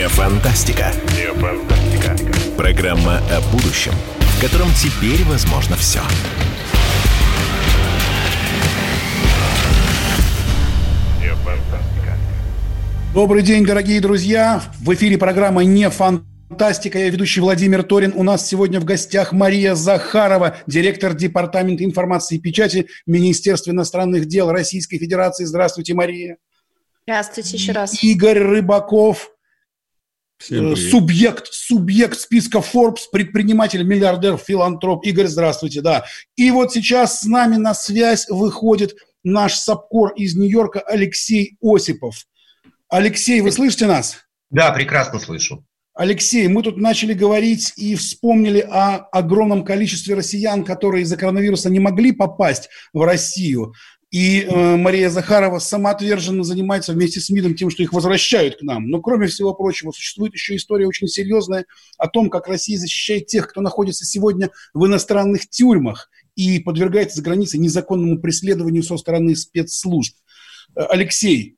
[0.00, 0.94] Не фантастика.
[1.14, 2.16] Не фантастика.
[2.56, 6.00] Программа о будущем– в котором теперь возможно все.
[13.12, 14.62] Добрый день, дорогие друзья.
[14.80, 16.98] В эфире программа «Не фантастика».
[16.98, 18.14] Я ведущий Владимир Торин.
[18.16, 24.50] У нас сегодня в гостях Мария Захарова, директор Департамента информации и печати Министерства иностранных дел
[24.50, 25.44] Российской Федерации.
[25.44, 26.38] Здравствуйте, Мария.
[27.06, 28.02] Здравствуйте еще раз.
[28.02, 29.32] Игорь Рыбаков,
[30.40, 35.04] субъект, субъект списка Forbes, предприниматель, миллиардер, филантроп.
[35.04, 36.04] Игорь, здравствуйте, да.
[36.36, 42.26] И вот сейчас с нами на связь выходит наш САПКОР из Нью-Йорка Алексей Осипов.
[42.88, 44.18] Алексей, вы слышите нас?
[44.50, 45.64] Да, прекрасно слышу.
[45.94, 51.78] Алексей, мы тут начали говорить и вспомнили о огромном количестве россиян, которые из-за коронавируса не
[51.78, 53.74] могли попасть в Россию.
[54.10, 58.88] И э, Мария Захарова самоотверженно занимается вместе с МИДом тем, что их возвращают к нам.
[58.88, 61.64] Но, кроме всего прочего, существует еще история очень серьезная
[61.96, 67.22] о том, как Россия защищает тех, кто находится сегодня в иностранных тюрьмах и подвергается за
[67.22, 70.16] границей незаконному преследованию со стороны спецслужб.
[70.74, 71.56] Э, Алексей,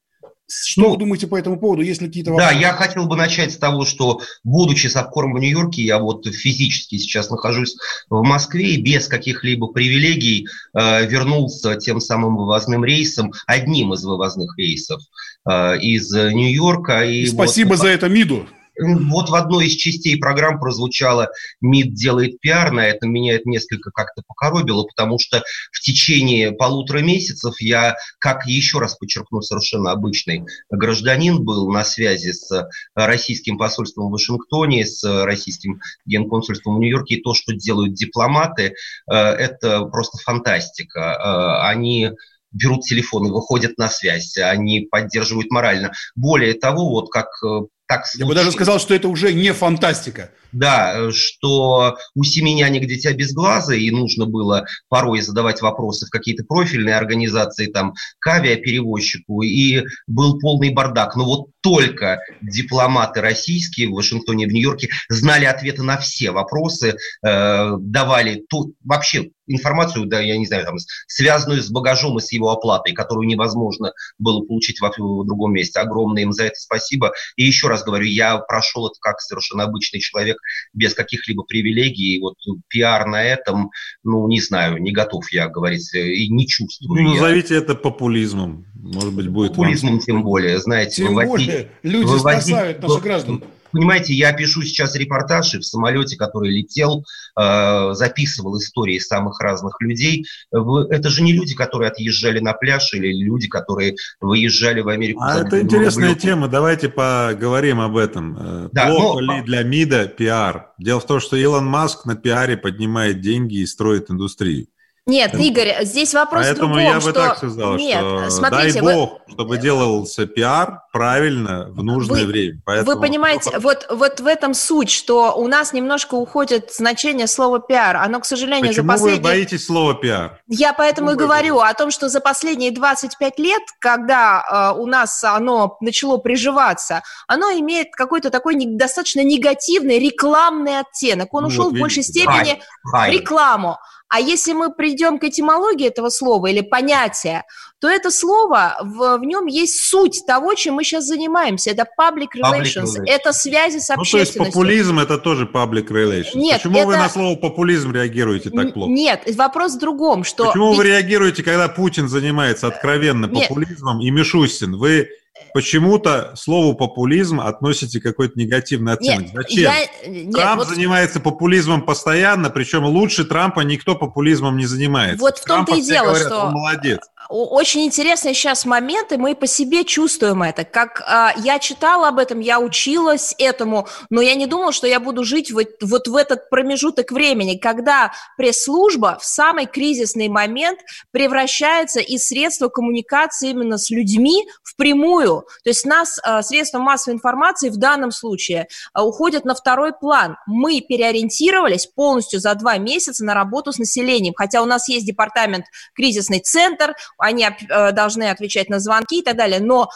[0.52, 1.82] что ну, вы думаете по этому поводу?
[1.82, 2.54] Есть ли какие-то вопросы?
[2.54, 6.98] Да, я хотел бы начать с того, что, будучи совкором в Нью-Йорке, я вот физически
[6.98, 7.76] сейчас нахожусь
[8.10, 14.56] в Москве и без каких-либо привилегий э, вернулся тем самым вывозным рейсом, одним из вывозных
[14.58, 15.00] рейсов
[15.48, 17.04] э, из Нью-Йорка.
[17.04, 18.46] И, и спасибо вот, за это МИДу.
[18.78, 21.28] Вот в одной из частей программ прозвучало
[21.61, 27.00] «МИД делает пиар», на этом меня это несколько как-то покоробило, потому что в течение полутора
[27.00, 34.08] месяцев я, как еще раз подчеркну, совершенно обычный гражданин, был на связи с российским посольством
[34.08, 38.74] в Вашингтоне, с российским генконсульством в Нью-Йорке, и то, что делают дипломаты,
[39.11, 41.00] э, это просто фантастика.
[41.00, 42.11] Э, они
[42.52, 45.92] берут телефон и выходят на связь, они поддерживают морально.
[46.14, 47.62] Более того, вот как э,
[47.96, 48.20] так случилось.
[48.20, 50.31] Я бы даже сказал, что это уже не фантастика.
[50.52, 56.44] Да, что у семеняник дитя без глаза, и нужно было порой задавать вопросы в какие-то
[56.44, 61.16] профильные организации, там, к авиаперевозчику, и был полный бардак.
[61.16, 67.70] Но вот только дипломаты российские в Вашингтоне, в Нью-Йорке знали ответы на все вопросы, э,
[67.78, 72.50] давали ту, вообще информацию, да, я не знаю, там, связанную с багажом и с его
[72.50, 75.80] оплатой, которую невозможно было получить в, в другом месте.
[75.80, 77.12] Огромное им за это спасибо.
[77.36, 80.38] И еще раз говорю, я прошел это как совершенно обычный человек,
[80.72, 82.20] без каких-либо привилегий.
[82.20, 82.37] Вот
[82.68, 83.70] пиар на этом,
[84.05, 87.02] ну, не знаю, не готов я говорить и не чувствую.
[87.02, 87.61] Ну, назовите я.
[87.61, 88.66] это популизмом.
[88.74, 90.00] Может быть, будет Популизмом вам...
[90.00, 91.05] тем более, знаете.
[91.05, 91.70] Тем выводить, более.
[91.83, 93.44] Люди выводить, спасают наших граждан.
[93.72, 97.04] Понимаете, я пишу сейчас репортажи в самолете, который летел,
[97.38, 100.26] э, записывал истории самых разных людей.
[100.50, 105.22] Это же не люди, которые отъезжали на пляж, или люди, которые выезжали в Америку.
[105.22, 106.22] А это интересная рублев.
[106.22, 108.37] тема, давайте поговорим об этом.
[108.38, 109.37] Э, да, Плохо но...
[109.37, 110.72] ли для МИДа пиар?
[110.78, 114.66] Дело в том, что Илон Маск на пиаре поднимает деньги и строит индустрию.
[115.04, 117.12] Нет, Игорь, здесь вопрос Поэтому в другом, я бы что...
[117.12, 119.32] так сказал, Нет, что смотрите, дай бог, вы...
[119.32, 122.60] чтобы делался пиар правильно в нужное вы, время.
[122.64, 122.94] Поэтому...
[122.94, 127.96] Вы понимаете, вот, вот в этом суть, что у нас немножко уходит значение слова пиар.
[127.96, 129.22] Оно, к сожалению, Почему за последние...
[129.22, 130.40] вы боитесь слова пиар?
[130.46, 134.86] Я поэтому Почему и говорю о том, что за последние 25 лет, когда э, у
[134.86, 141.34] нас оно начало приживаться, оно имеет какой-то такой не, достаточно негативный рекламный оттенок.
[141.34, 143.78] Он ну, ушел вот, в большей степени в рекламу.
[144.12, 147.46] А если мы придем к этимологии этого слова или понятия,
[147.81, 151.70] то это слово, в, в нем есть суть того, чем мы сейчас занимаемся.
[151.70, 153.05] Это public relations, public relations.
[153.07, 153.98] это связи с общественностью.
[153.98, 156.35] Ну, то есть популизм– это тоже public relations.
[156.35, 156.87] Нет, Почему это...
[156.88, 158.92] вы на слово популизм реагируете так плохо?
[158.92, 160.48] Нет, вопрос в другом, что…
[160.48, 160.79] Почему Ведь...
[160.79, 164.09] вы реагируете, когда Путин занимается откровенно популизмом Нет.
[164.09, 164.77] и Мишустин?
[164.77, 165.09] Вы
[165.54, 169.22] почему-то слову популизм относите какой-то негативный оценок.
[169.22, 169.58] Нет, Зачем?
[169.62, 170.68] Я, нет, Трамп вот...
[170.68, 175.20] занимается популизмом постоянно, причем лучше Трампа никто популизмом не занимается.
[175.20, 176.44] Вот в том-то и дело, говорят, что...
[176.46, 177.00] Он молодец
[177.32, 180.64] очень интересный сейчас момент, и мы по себе чувствуем это.
[180.64, 185.00] Как э, я читала об этом, я училась этому, но я не думала, что я
[185.00, 192.00] буду жить вот, вот в этот промежуток времени, когда пресс-служба в самый кризисный момент превращается
[192.00, 195.46] из средства коммуникации именно с людьми в прямую.
[195.64, 200.36] То есть нас э, средства массовой информации в данном случае э, уходят на второй план.
[200.46, 205.64] Мы переориентировались полностью за два месяца на работу с населением, хотя у нас есть департамент
[205.94, 209.88] кризисный центр, они э, должны отвечать на звонки и так далее, но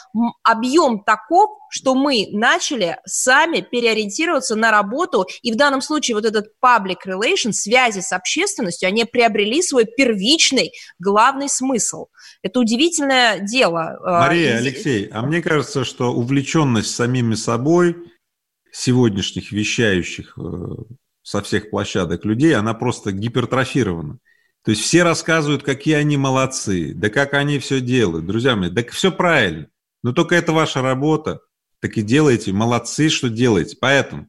[0.45, 6.53] объем таков, что мы начали сами переориентироваться на работу, и в данном случае вот этот
[6.65, 12.07] public relations, связи с общественностью, они приобрели свой первичный главный смысл.
[12.43, 13.99] Это удивительное дело.
[14.01, 17.97] Э, Мария, Алексей, а мне кажется, что увлеченность самими собой
[18.71, 20.43] сегодняшних вещающих э,
[21.23, 24.19] со всех площадок людей, она просто гипертрофирована.
[24.67, 28.27] То есть все рассказывают, какие они молодцы, да как они все делают.
[28.27, 29.69] Друзья мои, да все правильно.
[30.03, 31.39] Но только это ваша работа.
[31.81, 32.53] Так и делайте.
[32.53, 33.77] Молодцы, что делаете.
[33.81, 34.27] Поэтому,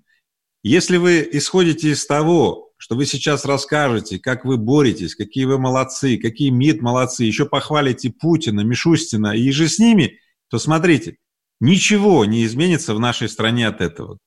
[0.62, 6.17] если вы исходите из того, что вы сейчас расскажете, как вы боретесь, какие вы молодцы,
[6.17, 10.19] какие МИД молодцы, еще похвалите Путина, Мишустина и же с ними,
[10.52, 11.17] то смотрите,
[11.60, 14.19] ничего не изменится в нашей стране от этого.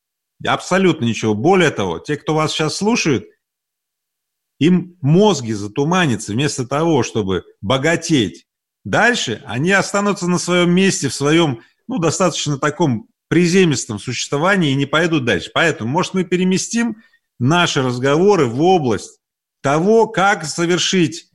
[0.45, 1.35] Абсолютно ничего.
[1.35, 3.27] Более того, те, кто вас сейчас слушают–
[4.61, 8.47] им мозги затуманятся вместо того, чтобы богатеть.
[8.85, 14.87] Дальше они останутся на своем месте, в своем, ну, достаточно таком приземистом существовании и не
[14.87, 15.51] пойдут дальше.
[15.53, 16.99] Поэтому, может, мы переместим
[17.39, 19.19] наши разговоры в область
[19.63, 21.30] того, как совершить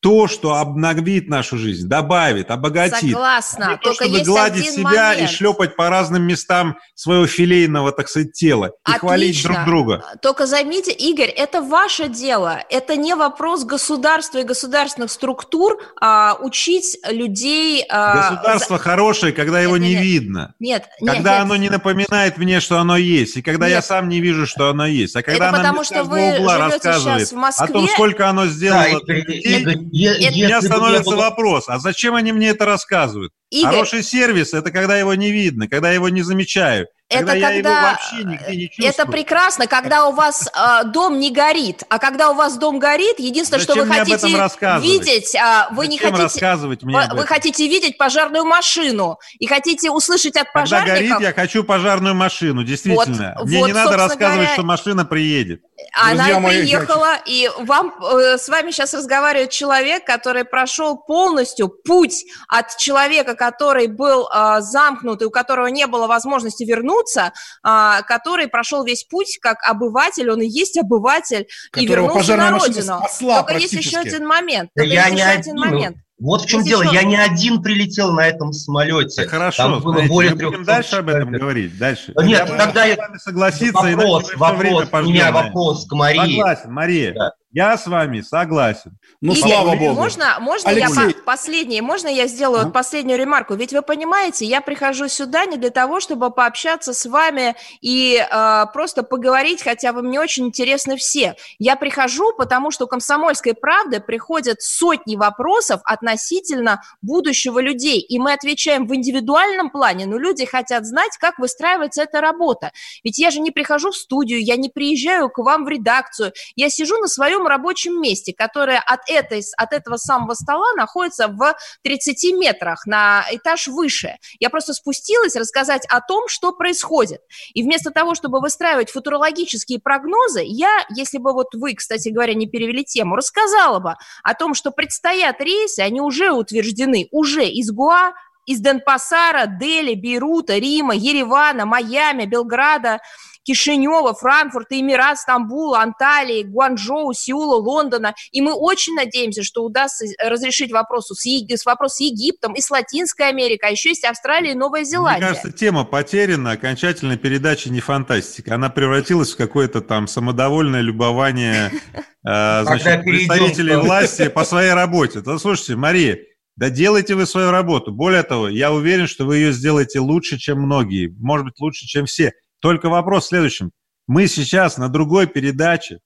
[0.00, 3.10] то, что обновит нашу жизнь, добавит, обогатит.
[3.10, 3.72] Согласна.
[3.72, 5.20] Не то, чтобы гладить себя момент.
[5.22, 8.98] и шлепать по разным местам своего филейного, так сказать, тела и Отлично.
[9.00, 10.04] хвалить друг друга.
[10.22, 12.62] Только займите, Игорь, это ваше дело.
[12.70, 17.84] Это не вопрос государства и государственных структур а, учить людей...
[17.90, 18.82] А, Государство за...
[18.82, 20.54] хорошее, когда его нет, не нет, видно.
[20.60, 23.76] Нет, Когда нет, оно не напоминает мне, что оно есть, и когда нет.
[23.76, 25.14] я сам не вижу, что оно есть.
[25.16, 27.66] А когда это оно потому, мне что вы угла живете рассказывает сейчас в Москве.
[27.66, 31.64] о том, сколько оно сделало Да, для Игорь, людей, Е- у меня становится было- вопрос,
[31.68, 33.32] а зачем они мне это рассказывают?
[33.50, 37.52] Игорь, Хороший сервис– это когда его не видно, когда его не замечаю, когда это я
[37.54, 37.70] когда...
[37.70, 38.88] его вообще нигде не чувствую.
[38.88, 43.18] Это прекрасно, когда у вас э, дом не горит, а когда у вас дом горит,
[43.18, 46.82] единственное, Зачем что вы мне об этом хотите видеть, а, вы не Зачем хотите, рассказывать
[46.84, 51.18] мне вы, вы хотите видеть пожарную машину и хотите услышать от Когда пожарников.
[51.18, 53.34] горит, я хочу пожарную машину, действительно.
[53.38, 55.62] Вот, Мне вот, не надо рассказывать, говоря, что машина приедет.
[55.92, 61.68] Она Друзья мои, приехала, и вам э, с вами сейчас разговаривает человек, который прошел полностью
[61.68, 68.02] путь от человека, который был э, замкнут и у которого не было возможности вернуться, э,
[68.06, 72.58] который прошел весь путь как обыватель, он и есть обыватель, и Которого вернулся пожарная на
[72.58, 72.82] родину.
[72.98, 74.70] спасла Только есть еще один момент.
[74.74, 75.56] Да только я есть не еще один один.
[75.58, 75.96] момент.
[76.22, 79.22] Вот в чем Есть дело, еще- я не один прилетел на этом самолете.
[79.22, 81.40] Так хорошо, Там было смотрите, более мы будем 300 дальше об этом человек.
[81.40, 82.12] говорить, дальше.
[82.14, 85.92] Да нет, я тогда я- с вами согласиться, вопрос, время вопрос, у меня вопрос к
[85.94, 86.36] Марии.
[86.36, 87.12] Согласен, Мария.
[87.14, 87.32] Да.
[87.52, 88.96] Я с вами согласен.
[89.20, 89.94] Ну, Игорь, слава богу.
[89.94, 92.70] Можно, можно я по- последнее, можно я сделаю А?
[92.70, 93.54] последнюю ремарку?
[93.54, 98.64] Ведь вы понимаете, я прихожу сюда не для того, чтобы пообщаться с вами и э,
[98.72, 101.34] просто поговорить, хотя вы мне очень интересны все.
[101.58, 108.32] Я прихожу, потому что у комсомольской правды приходят сотни вопросов относительно будущего людей, и мы
[108.32, 112.70] отвечаем в индивидуальном плане, но люди хотят знать, как выстраивается эта работа.
[113.02, 116.70] Ведь я же не прихожу в студию, я не приезжаю к вам в редакцию, я
[116.70, 122.32] сижу на своем рабочем месте, которое от, этой, от этого самого стола находится в 30
[122.34, 124.16] метрах на этаж выше.
[124.38, 127.20] Я просто спустилась рассказать о том, что происходит.
[127.54, 132.46] И вместо того, чтобы выстраивать футурологические прогнозы, я, если бы вот вы, кстати говоря, не
[132.46, 138.12] перевели тему, рассказала бы о том, что предстоят рейсы, они уже утверждены, уже из Гуа,
[138.46, 143.00] из Денпасара, Дели, Бейрута, Рима, Еревана, Майами, Белграда,
[143.44, 148.14] Кишинева, Франкфурта, Эмират, Стамбула, Анталии, Гуанчжоу, Сеула, Лондона.
[148.32, 152.60] И мы очень надеемся, что удастся разрешить вопрос с, Еги- с вопрос с Египтом и
[152.60, 155.26] с Латинской Америкой, а еще есть Австралия и Новая Зеландия.
[155.26, 158.54] Мне кажется, тема потеряна, окончательно передача не фантастика.
[158.54, 165.20] Она превратилась в какое-то там самодовольное любование э, значит, представителей власти по своей работе.
[165.20, 166.18] Да слушайте, Мария,
[166.56, 167.92] да делайте вы свою работу.
[167.92, 171.08] Более того, я уверен, что вы ее сделаете лучше, чем многие.
[171.18, 172.32] Может быть, лучше, чем все.
[172.60, 173.72] Только вопрос в следующем.
[174.06, 176.00] Мы сейчас на другой передаче.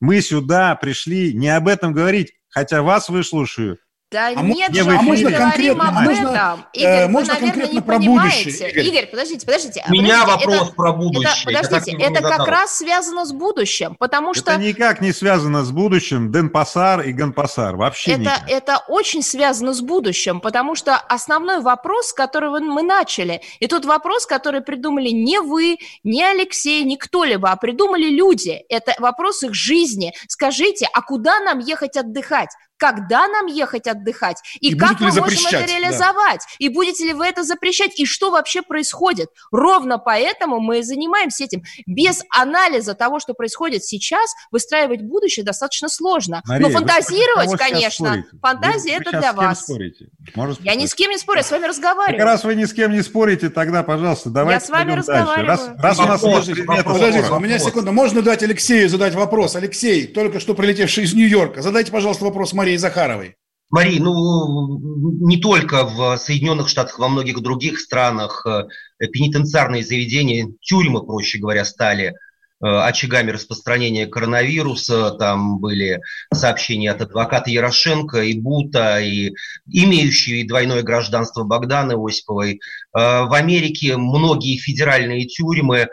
[0.00, 3.78] Мы сюда пришли не об этом говорить, хотя вас выслушаю.
[4.12, 6.64] Да А нет же, а мы говорим конкретно- об можно, этом.
[6.74, 8.44] э, Игорь, вы, можно наверное, конкретно не про понимаете.
[8.44, 8.84] будущее, Игорь?
[8.86, 9.84] Игорь, подождите, подождите.
[9.88, 11.54] У меня подождите, вопрос это- про будущее.
[11.54, 15.64] Это, подождите, не это как раз связано с будущим, потому что Это никак не связано
[15.64, 17.76] с будущим Денпасар и Ганпасар.
[17.76, 18.42] Вообще это, никак.
[18.50, 23.84] это очень связано с будущим, потому что основной вопрос, с которого мы начали, и тот
[23.86, 29.54] вопрос, который придумали не вы, не Алексей, не кто-либо, а придумали люди, это вопрос их
[29.54, 30.12] жизни.
[30.28, 32.50] Скажите, а куда нам ехать отдыхать?
[32.82, 34.38] Когда нам ехать отдыхать?
[34.60, 35.66] И, И как мы можем это Да.
[35.66, 36.40] реализовать?
[36.58, 37.96] И будете ли вы это запрещать?
[38.00, 39.28] И что вообще происходит?
[39.52, 41.62] Ровно поэтому мы и занимаемся этим.
[41.86, 46.42] Без анализа того, что происходит сейчас, выстраивать будущее достаточно сложно.
[46.44, 49.62] Мария, Но вы фантазировать, сейчас конечно, фантазия Вы- вы это сейчас для с кем вас.
[49.62, 50.06] спорите?
[50.34, 52.24] Можно Я ни с кем не спорю, я с вами разговариваю.
[52.24, 55.08] раз вы ни с кем не спорите, тогда, пожалуйста, давайте с вами дальше.
[55.12, 55.78] Раз, разговариваю.
[55.82, 56.82] раз у нас нет предмета.
[56.84, 57.92] Подождите, у меня секунду.
[57.92, 59.54] Можно дать Алексею задать вопрос?
[59.54, 61.62] Алексей, только что прилетевший из Нью-Йорка.
[61.62, 63.36] Задайте, пожалуйста, вопрос Марии Захаровой.
[63.70, 68.66] Мари, ну не только в Соединенных Штатах, во многих других странах э,
[69.08, 72.14] пенитенциарные заведения, тюрьмы, проще говоря, стали
[72.62, 75.10] очагами распространения коронавируса.
[75.18, 76.00] Там были
[76.32, 79.32] сообщения от адвоката Ярошенко и Бута, и
[79.68, 82.60] имеющие двойное гражданство Богданы Осиповой.
[82.92, 85.88] В Америке многие федеральные тюрьмы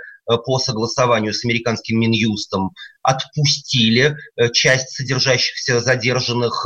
[0.45, 2.73] по согласованию с американским Минюстом
[3.10, 4.16] отпустили
[4.53, 6.66] часть содержащихся задержанных,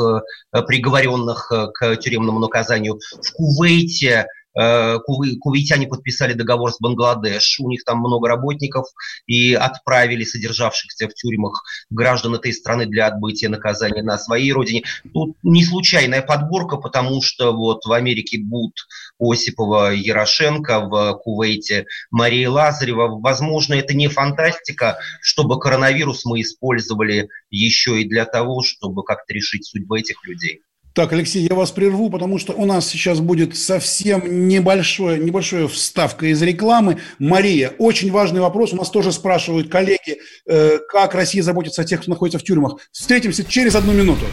[0.52, 3.00] приговоренных к тюремному наказанию.
[3.22, 8.88] В Кувейте Э, кувейтяне подписали договор с Бангладеш, у них там много работников,
[9.26, 14.84] и отправили содержавшихся в тюрьмах граждан этой страны для отбытия наказания на своей родине.
[15.14, 18.74] Тут не случайная подборка, потому что вот в Америке Бут
[19.20, 23.20] Осипова Ярошенко, в Кувейте Мария Лазарева.
[23.20, 29.66] Возможно, это не фантастика, чтобы коронавирус мы использовали еще и для того, чтобы как-то решить
[29.66, 30.62] судьбу этих людей.
[30.94, 36.28] Так, Алексей, я вас прерву, потому что у нас сейчас будет совсем небольшое, небольшое вставка
[36.28, 37.00] из рекламы.
[37.18, 38.74] Мария, очень важный вопрос.
[38.74, 42.76] У нас тоже спрашивают коллеги, э, как Россия заботится о тех, кто находится в тюрьмах.
[42.92, 44.26] Встретимся через одну минуту.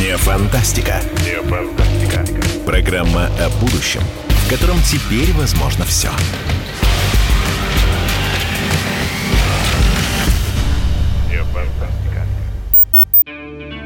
[0.00, 1.02] Не фантастика.
[1.24, 2.24] Не фантастика.
[2.64, 6.10] Программа о будущем, в котором теперь возможно все.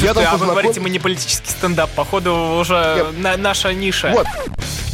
[0.00, 0.38] Я там а познаком...
[0.38, 3.06] вы говорите, мы не политический стендап, походу уже Я...
[3.18, 4.10] на, наша ниша.
[4.12, 4.26] Вот.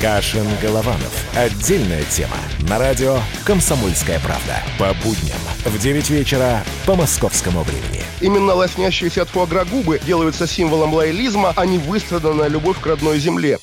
[0.01, 1.12] Кашин Голованов.
[1.34, 2.36] Отдельная тема.
[2.61, 4.62] На радио «Комсомольская правда».
[4.78, 8.03] По будням в 9 вечера по московскому времени.
[8.20, 13.59] Именно лоснящиеся от фуагра губы делаются символом лоялизма, а не выстраданная любовь к родной земле.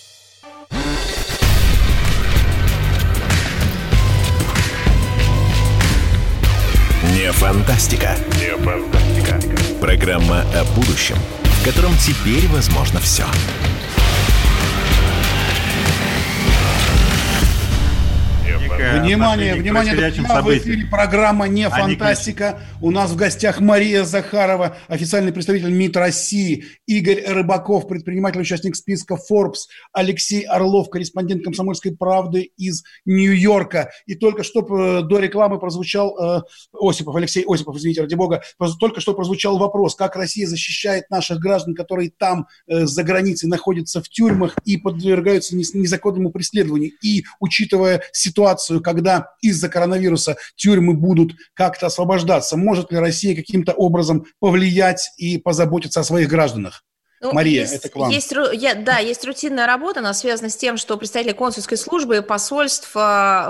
[7.35, 8.15] Фантастика.
[9.81, 13.25] Программа о будущем, в котором теперь возможно все.
[18.75, 22.59] Внимание, внимание, друзья, в эфире программа «Не фантастика».
[22.81, 29.15] У нас в гостях Мария Захарова, официальный представитель МИД России, Игорь Рыбаков, предприниматель, участник списка
[29.15, 33.91] Forbes, Алексей Орлов, корреспондент «Комсомольской правды» из Нью-Йорка.
[34.07, 36.41] И только что э, до рекламы прозвучал, э,
[36.73, 38.41] Осипов, Алексей Осипов, извините, ради бога,
[38.77, 44.01] только что прозвучал вопрос, как Россия защищает наших граждан, которые там, э, за границей, находятся
[44.01, 46.91] в тюрьмах и подвергаются незаконному преследованию.
[47.01, 52.57] И, учитывая ситуацию ситуацию, когда из-за коронавируса тюрьмы будут как-то освобождаться?
[52.57, 56.83] Может ли Россия каким-то образом повлиять и позаботиться о своих гражданах?
[57.25, 58.09] Ну, Мария, есть, это к вам.
[58.09, 62.21] Есть, я, да, есть рутинная работа, она связана с тем, что представители консульской службы и
[62.21, 62.99] посольств, э,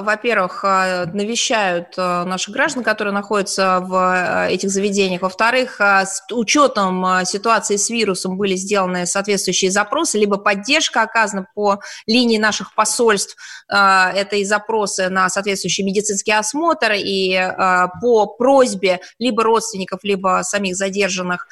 [0.01, 5.21] во-первых, э, навещают э, наших граждан, которые находятся в этих заведениях.
[5.21, 12.37] Во-вторых, с учетом ситуации с вирусом были сделаны соответствующие запросы, либо поддержка оказана по линии
[12.37, 13.35] наших посольств,
[13.67, 17.39] это и запросы на соответствующий медицинский осмотр, и
[18.01, 21.47] по просьбе либо родственников, либо самих задержанных,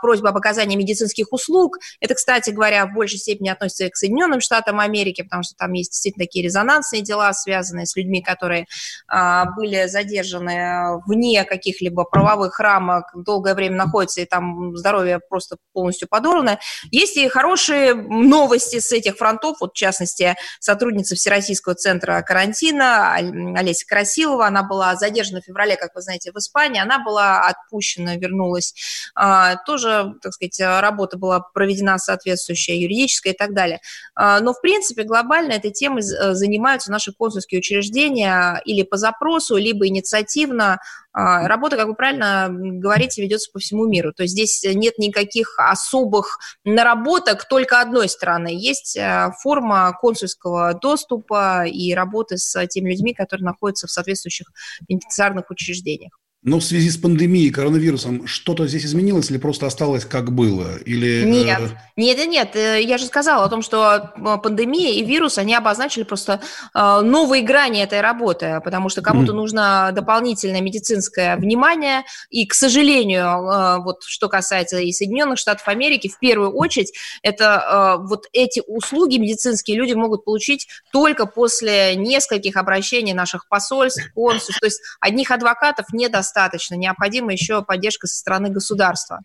[0.00, 1.78] просьба об оказании медицинских услуг, услуг.
[2.00, 5.72] Это, кстати говоря, в большей степени относится и к Соединенным Штатам Америки, потому что там
[5.72, 8.66] есть действительно такие резонансные дела, связанные с людьми, которые
[9.08, 16.08] а, были задержаны вне каких-либо правовых рамок, долгое время находятся, и там здоровье просто полностью
[16.08, 16.58] подорвано.
[16.90, 23.86] Есть и хорошие новости с этих фронтов, вот в частности, сотрудница Всероссийского центра карантина Олеся
[23.86, 28.74] Красилова, она была задержана в феврале, как вы знаете, в Испании, она была отпущена, вернулась.
[29.14, 33.80] А, тоже, так сказать, работа была проведена соответствующая юридическая и так далее.
[34.14, 39.56] А, но, в принципе, глобально этой темой э, занимаются наши консульские учреждения или по запросу,
[39.56, 40.78] либо инициативно.
[41.12, 44.12] А, работа, как вы правильно говорите, ведется по всему миру.
[44.12, 48.48] То есть здесь нет никаких особых наработок только одной стороны.
[48.52, 54.48] Есть э, форма консульского доступа и работы с теми людьми, которые находятся в соответствующих
[54.86, 56.21] пенитенциарных учреждениях.
[56.44, 60.76] Но в связи с пандемией, коронавирусом, что-то здесь изменилось или просто осталось как было?
[60.78, 61.68] Или, нет, э...
[61.96, 66.02] нет, нет, э, я же сказала о том, что э, пандемия и вирус, они обозначили
[66.02, 66.40] просто
[66.74, 69.36] новые грани этой работы, потому что кому-то mm.
[69.36, 76.18] нужно дополнительное медицинское внимание, и, к сожалению, вот что касается и Соединенных Штатов Америки, в
[76.18, 83.46] первую очередь, это вот эти услуги медицинские люди могут получить только после нескольких обращений наших
[83.48, 86.74] посольств, консульств, то есть одних адвокатов недостаточно недостаточно.
[86.74, 89.20] Необходима еще поддержка со стороны государства.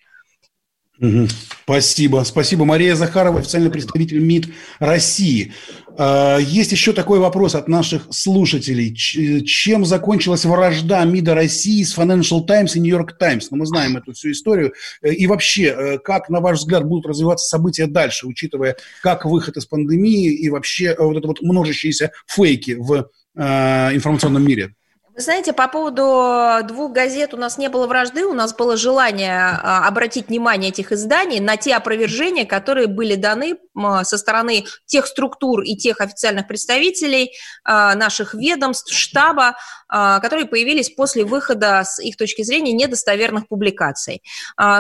[1.00, 1.28] Угу.
[1.64, 2.24] Спасибо.
[2.26, 2.66] Спасибо.
[2.66, 4.48] Мария Захарова, официальный представитель МИД
[4.80, 5.54] России.
[5.96, 8.96] А, есть еще такой вопрос от наших слушателей.
[8.96, 13.52] Чем закончилась вражда МИДа России с Financial Times и New York Times?
[13.52, 14.74] Ну, мы знаем эту всю историю.
[15.04, 19.56] Э, и вообще, э, как, на ваш взгляд, будут развиваться события дальше, учитывая, как выход
[19.58, 24.74] из пандемии и вообще э, вот это вот множащиеся фейки в информационном мире?
[25.18, 29.60] Вы знаете, по поводу двух газет у нас не было вражды, у нас было желание
[29.64, 33.58] а, обратить внимание этих изданий на те опровержения, которые были даны
[34.04, 37.32] со стороны тех структур и тех официальных представителей
[37.64, 39.56] наших ведомств, штаба,
[39.88, 44.24] которые появились после выхода, с их точки зрения, недостоверных публикаций.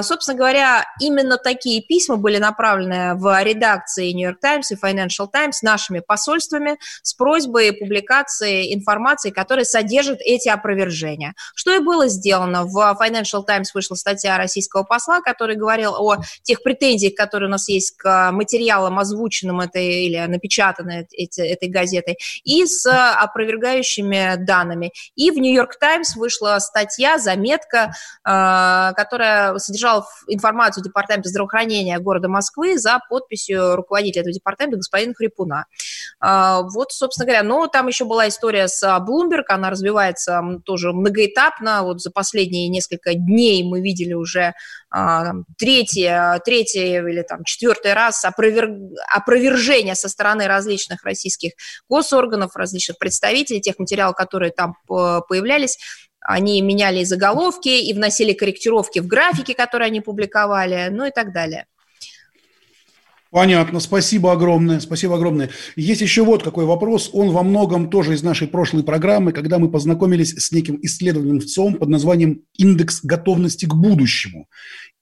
[0.02, 5.62] Собственно говоря, именно такие письма были направлены в редакции New York Times и Financial Times
[5.62, 11.34] нашими посольствами с просьбой публикации информации, которая содержит эти опровержения.
[11.56, 12.66] Что и было сделано.
[12.66, 17.70] В Financial Times вышла статья российского посла, который говорил о тех претензиях, которые у нас
[17.70, 24.92] есть к материалам, озвученным этой или напечатанной эти, этой газетой, и с опровергающими данными.
[25.16, 27.94] И в York Times вышла статья, заметка,
[28.26, 35.66] э, которая содержала информацию Департамента здравоохранения города Москвы за подписью руководителя этого департамента господина Хрипуна.
[36.22, 40.94] Э, вот, собственно говоря, но там еще была история с Bloomberg, она развивается развивается тоже
[40.94, 41.84] многоэтапно.
[41.84, 44.54] Вот за последние несколько дней мы видели уже
[44.90, 48.70] а, третий, третий или там четвертый раз опровер...
[49.14, 51.52] опровержение со стороны различных российских
[51.90, 55.78] госорганов, различных представителей тех материалов, которые там появлялись.
[56.20, 61.68] Они меняли заголовки, и вносили корректировки в графики, которые они публиковали, ну и так далее.
[63.32, 65.50] Понятно, спасибо огромное, спасибо огромное.
[65.76, 69.70] Есть еще вот какой вопрос, он во многом тоже из нашей прошлой программы, когда мы
[69.70, 74.48] познакомились с неким исследованием в ЦОМ под названием «Индекс готовности к будущему».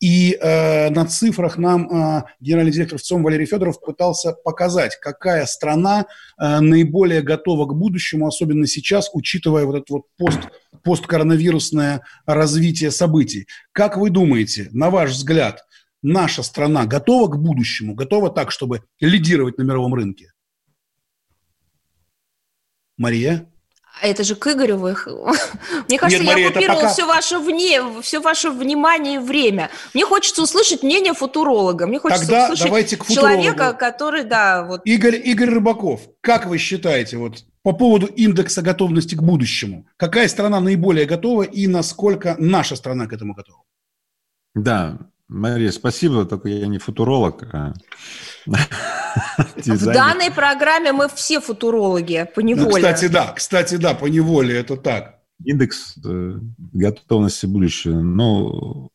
[0.02, 6.06] И э, на цифрах нам э, генеральный директор ВЦОМ Валерий Федоров пытался показать, какая страна
[6.38, 10.40] э, наиболее готова к будущему, особенно сейчас, учитывая вот это вот пост,
[10.84, 13.48] посткоронавирусное развитие событий.
[13.72, 15.64] Как вы думаете, на ваш взгляд,
[16.06, 20.32] наша страна готова к будущему, готова так, чтобы лидировать на мировом рынке?
[22.98, 23.50] Мария?
[24.02, 24.92] А это же к Игорю вы...
[25.88, 26.94] Мне кажется, Нет, Мария, я оккупировал пока...
[26.94, 27.82] все, ваше вне...
[28.02, 29.70] все ваше внимание и время.
[29.94, 31.88] Мне хочется услышать мнение футуролога.
[31.88, 34.82] Мне хочется Тогда услышать давайте к человека, который, да, вот...
[34.86, 40.60] Игорь, Игорь Рыбаков, как вы считаете, вот по поводу индекса готовности к будущему, какая страна
[40.60, 43.64] наиболее готова и насколько наша страна к этому готова?
[44.54, 47.44] Да, Мария, спасибо, только я не футуролог.
[47.54, 47.74] А...
[48.46, 52.66] В данной программе мы все футурологи, по неволе.
[52.66, 55.20] Ну, кстати, да, кстати, да, по неволе, это так.
[55.44, 56.40] Индекс э,
[56.74, 58.00] готовности будущего.
[58.00, 58.90] Ну,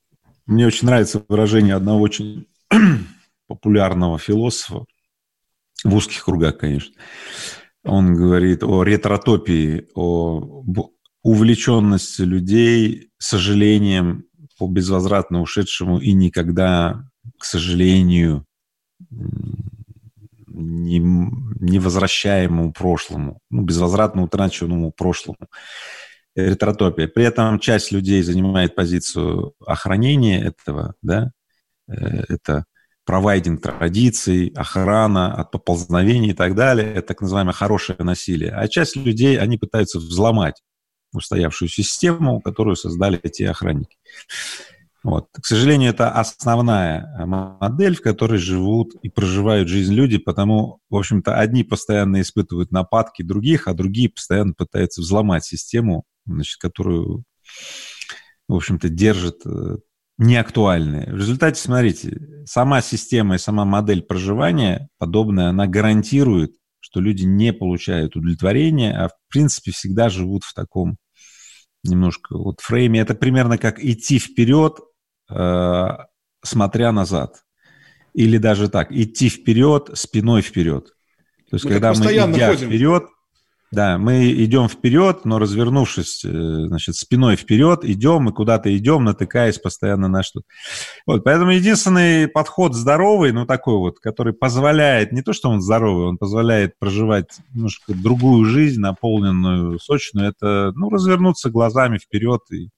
[0.47, 2.47] мне очень нравится выражение одного очень
[3.49, 4.85] популярного философа,
[5.85, 6.95] в узких кругах, конечно.
[7.85, 10.65] Он говорит о ретротопии, о
[11.23, 14.25] увлеченности людей сожалением
[14.61, 17.09] по безвозвратно ушедшему и никогда,
[17.39, 18.45] к сожалению,
[19.09, 25.39] не, невозвращаемому прошлому, ну, безвозвратно утраченному прошлому.
[26.37, 27.09] Ретротопия.
[27.09, 31.33] При этом часть людей занимает позицию охранения этого, да,
[31.89, 32.67] э, это
[33.07, 38.51] провайдинг традиций, охрана от поползновений и так далее, это так называемое хорошее насилие.
[38.51, 40.63] А часть людей, они пытаются взломать
[41.13, 43.97] устоявшую систему, которую создали эти охранники.
[45.03, 45.29] Вот.
[45.33, 51.39] К сожалению, это основная модель, в которой живут и проживают жизнь люди, потому, в общем-то,
[51.39, 57.25] одни постоянно испытывают нападки других, а другие постоянно пытаются взломать систему, значит, которую,
[58.47, 59.79] в общем-то, держит э,
[60.19, 61.11] неактуальной.
[61.11, 66.53] В результате, смотрите, сама система и сама модель проживания подобная, она гарантирует,
[66.91, 70.97] что люди не получают удовлетворения, а в принципе всегда живут в таком
[71.85, 73.01] немножко вот фрейме.
[73.01, 74.79] Это примерно как идти вперед,
[75.31, 75.89] э,
[76.43, 77.43] смотря назад.
[78.13, 80.87] Или даже так, идти вперед, спиной вперед.
[81.49, 82.69] То есть, мы когда мы идя ходим.
[82.69, 83.05] вперед,
[83.71, 89.59] да, мы идем вперед, но развернувшись, э, значит, спиной вперед, идем и куда-то идем, натыкаясь
[89.59, 90.47] постоянно на что-то.
[91.07, 96.09] Вот, поэтому единственный подход здоровый, ну, такой вот, который позволяет, не то, что он здоровый,
[96.09, 102.71] он позволяет проживать немножко другую жизнь, наполненную, сочную, это, ну, развернуться глазами вперед и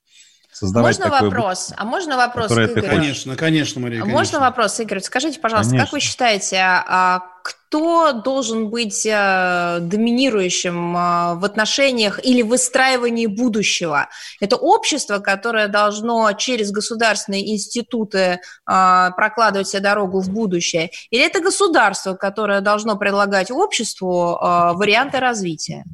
[0.53, 1.73] создавать Можно такой вопрос?
[1.75, 2.87] А можно вопрос, Игорь?
[2.87, 4.19] Конечно, конечно, Мария, конечно.
[4.19, 5.01] Можно вопрос, Игорь?
[5.01, 5.87] Скажите, пожалуйста, конечно.
[5.87, 14.09] как вы считаете, а кто должен быть э, доминирующим э, в отношениях или выстраивании будущего?
[14.41, 20.91] Это общество, которое должно через государственные институты э, прокладывать себе дорогу в будущее?
[21.11, 24.39] Или это государство, которое должно предлагать обществу
[24.75, 25.85] варианты развития?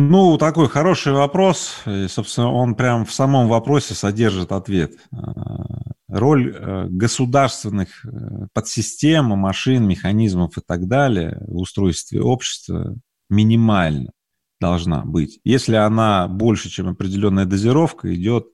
[0.00, 1.82] Ну, такой хороший вопрос.
[1.84, 4.92] И, собственно, он прям в самом вопросе содержит ответ.
[5.10, 12.94] А, роль э, государственных э, подсистем, машин, механизмов и так далее в устройстве общества
[13.28, 14.12] минимальна
[14.60, 15.40] должна быть.
[15.42, 18.46] Если она больше, чем определенная дозировка, идет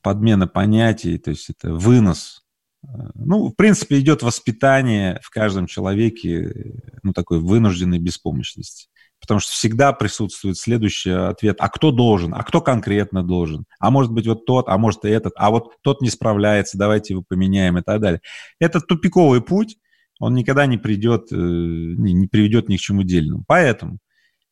[0.00, 2.42] подмена понятий, то есть это вынос.
[2.84, 8.88] Э, ну, в принципе, идет воспитание в каждом человеке, ну, такой вынужденной беспомощности
[9.24, 14.12] потому что всегда присутствует следующий ответ, а кто должен, а кто конкретно должен, а может
[14.12, 17.78] быть вот тот, а может и этот, а вот тот не справляется, давайте его поменяем
[17.78, 18.20] и так далее.
[18.60, 19.78] Это тупиковый путь,
[20.20, 23.44] он никогда не придет, э, не приведет ни к чему дельному.
[23.46, 23.96] Поэтому,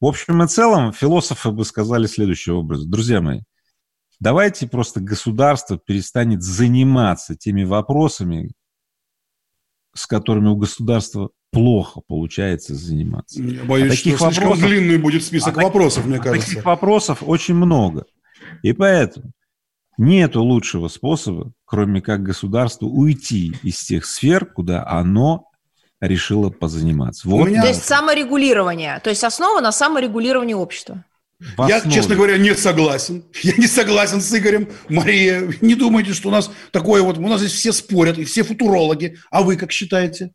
[0.01, 2.87] в общем и целом, философы бы сказали следующий образ.
[2.87, 3.41] Друзья мои,
[4.21, 8.53] давайте просто государство перестанет заниматься теми вопросами,
[9.95, 13.43] с которыми у государства плохо получается заниматься.
[13.43, 16.49] Я боюсь, а таких что вопросов, длинный будет список а вопросов, мне кажется.
[16.49, 18.07] Таких вопросов очень много.
[18.63, 19.33] И поэтому
[19.99, 25.49] нету лучшего способа, кроме как государству уйти из тех сфер, куда оно
[26.01, 27.29] решило позаниматься.
[27.29, 27.49] Вот.
[27.49, 27.63] Меня...
[27.63, 31.05] То есть саморегулирование, то есть основа на саморегулировании общества.
[31.69, 33.25] Я, честно говоря, не согласен.
[33.43, 34.69] Я не согласен с Игорем.
[34.89, 37.19] Мария, не думайте, что у нас такое вот...
[37.19, 39.19] У нас здесь все спорят, и все футурологи.
[39.31, 40.33] А вы как считаете?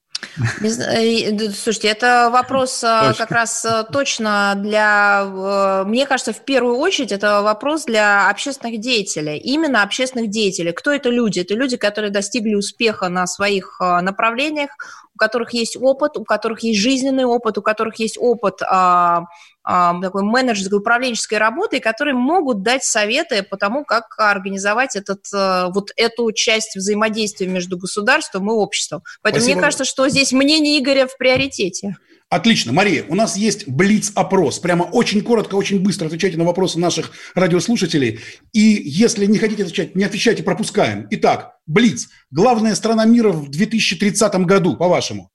[0.61, 3.25] Э, слушайте, это вопрос э, точно.
[3.25, 9.37] как раз э, точно для, мне кажется, в первую очередь это вопрос для общественных деятелей,
[9.37, 10.71] именно общественных деятелей.
[10.71, 11.39] Кто это люди?
[11.39, 14.71] Это люди, которые достигли успеха на своих направлениях,
[15.17, 19.23] у которых есть опыт, у которых есть жизненный опыт, у которых есть опыт а,
[19.63, 25.69] а, такой менеджерской, управленческой работы, которые могут дать советы по тому, как организовать этот, а,
[25.69, 29.01] вот эту часть взаимодействия между государством и обществом.
[29.23, 29.55] Поэтому Спасибо.
[29.55, 31.97] мне кажется, что здесь мнение Игоря в приоритете.
[32.29, 32.73] Отлично.
[32.73, 34.59] Мария, у нас есть блиц-опрос.
[34.59, 38.19] Прямо очень коротко, очень быстро отвечайте на вопросы наших радиослушателей.
[38.51, 41.07] И если не хотите отвечать, не отвечайте, пропускаем.
[41.11, 42.09] Итак, блиц.
[42.29, 45.31] Главная страна мира в 2030 году, по-вашему?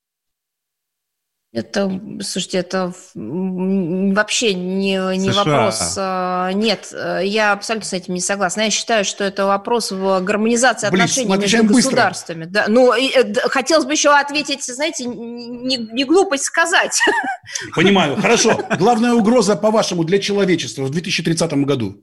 [1.55, 5.97] Это, слушайте, это вообще не, не вопрос.
[5.99, 8.63] А, нет, э, я абсолютно с этим не согласна.
[8.63, 12.47] Я считаю, что это вопрос в гармонизации Блин, отношений между государствами.
[12.47, 16.99] Да, ну, и, э, хотелось бы еще ответить, знаете, не, не глупость сказать.
[17.75, 18.17] Понимаю.
[18.17, 18.59] Хорошо.
[18.79, 22.03] Главная угроза, по-вашему, для человечества в 2030 году?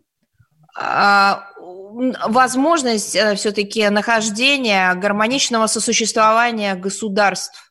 [0.78, 1.47] А,
[2.28, 7.68] возможность э, все-таки нахождения гармоничного сосуществования государств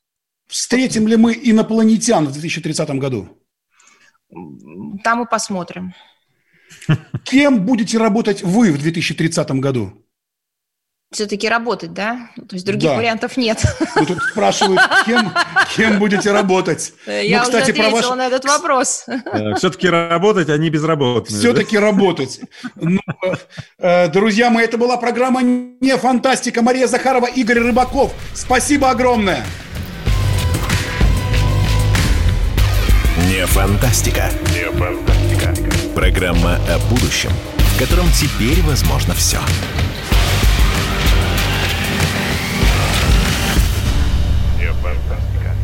[0.48, 3.28] Встретим ли мы инопланетян в 2030 году?
[5.04, 5.94] Там мы посмотрим.
[7.24, 10.04] Кем будете работать вы в 2030 году?
[11.10, 12.28] Все-таки работать, да?
[12.36, 12.96] То есть других да.
[12.96, 13.62] вариантов нет.
[13.96, 15.32] Ну, тут спрашивают, кем,
[15.74, 16.92] кем будете работать.
[17.06, 18.16] Я ну, кстати, уже ответила про ваш...
[18.18, 19.04] на этот вопрос.
[19.06, 21.38] Э, Все-таки работать, а не безработные.
[21.38, 21.82] Все-таки да?
[21.82, 22.40] работать.
[22.74, 23.00] Ну,
[23.78, 26.60] э, друзья мои, это была программа «Не фантастика».
[26.60, 28.12] Мария Захарова, Игорь Рыбаков.
[28.34, 29.46] Спасибо огромное.
[33.48, 34.30] Фантастика.
[34.52, 35.54] Не фантастика.
[35.94, 39.38] Программа о будущем, в котором теперь возможно все.
[44.58, 45.54] Не фантастика.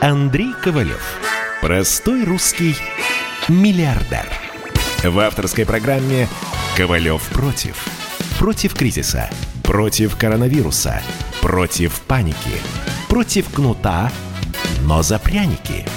[0.00, 1.02] Андрей Ковалев.
[1.62, 2.76] Простой русский
[3.48, 4.26] миллиардер.
[5.02, 6.28] В авторской программе
[6.76, 7.76] «Ковалев против».
[8.38, 9.30] Против кризиса.
[9.64, 11.02] Против коронавируса.
[11.40, 12.60] Против паники.
[13.08, 14.12] Против кнута,
[14.82, 15.86] но за пряники–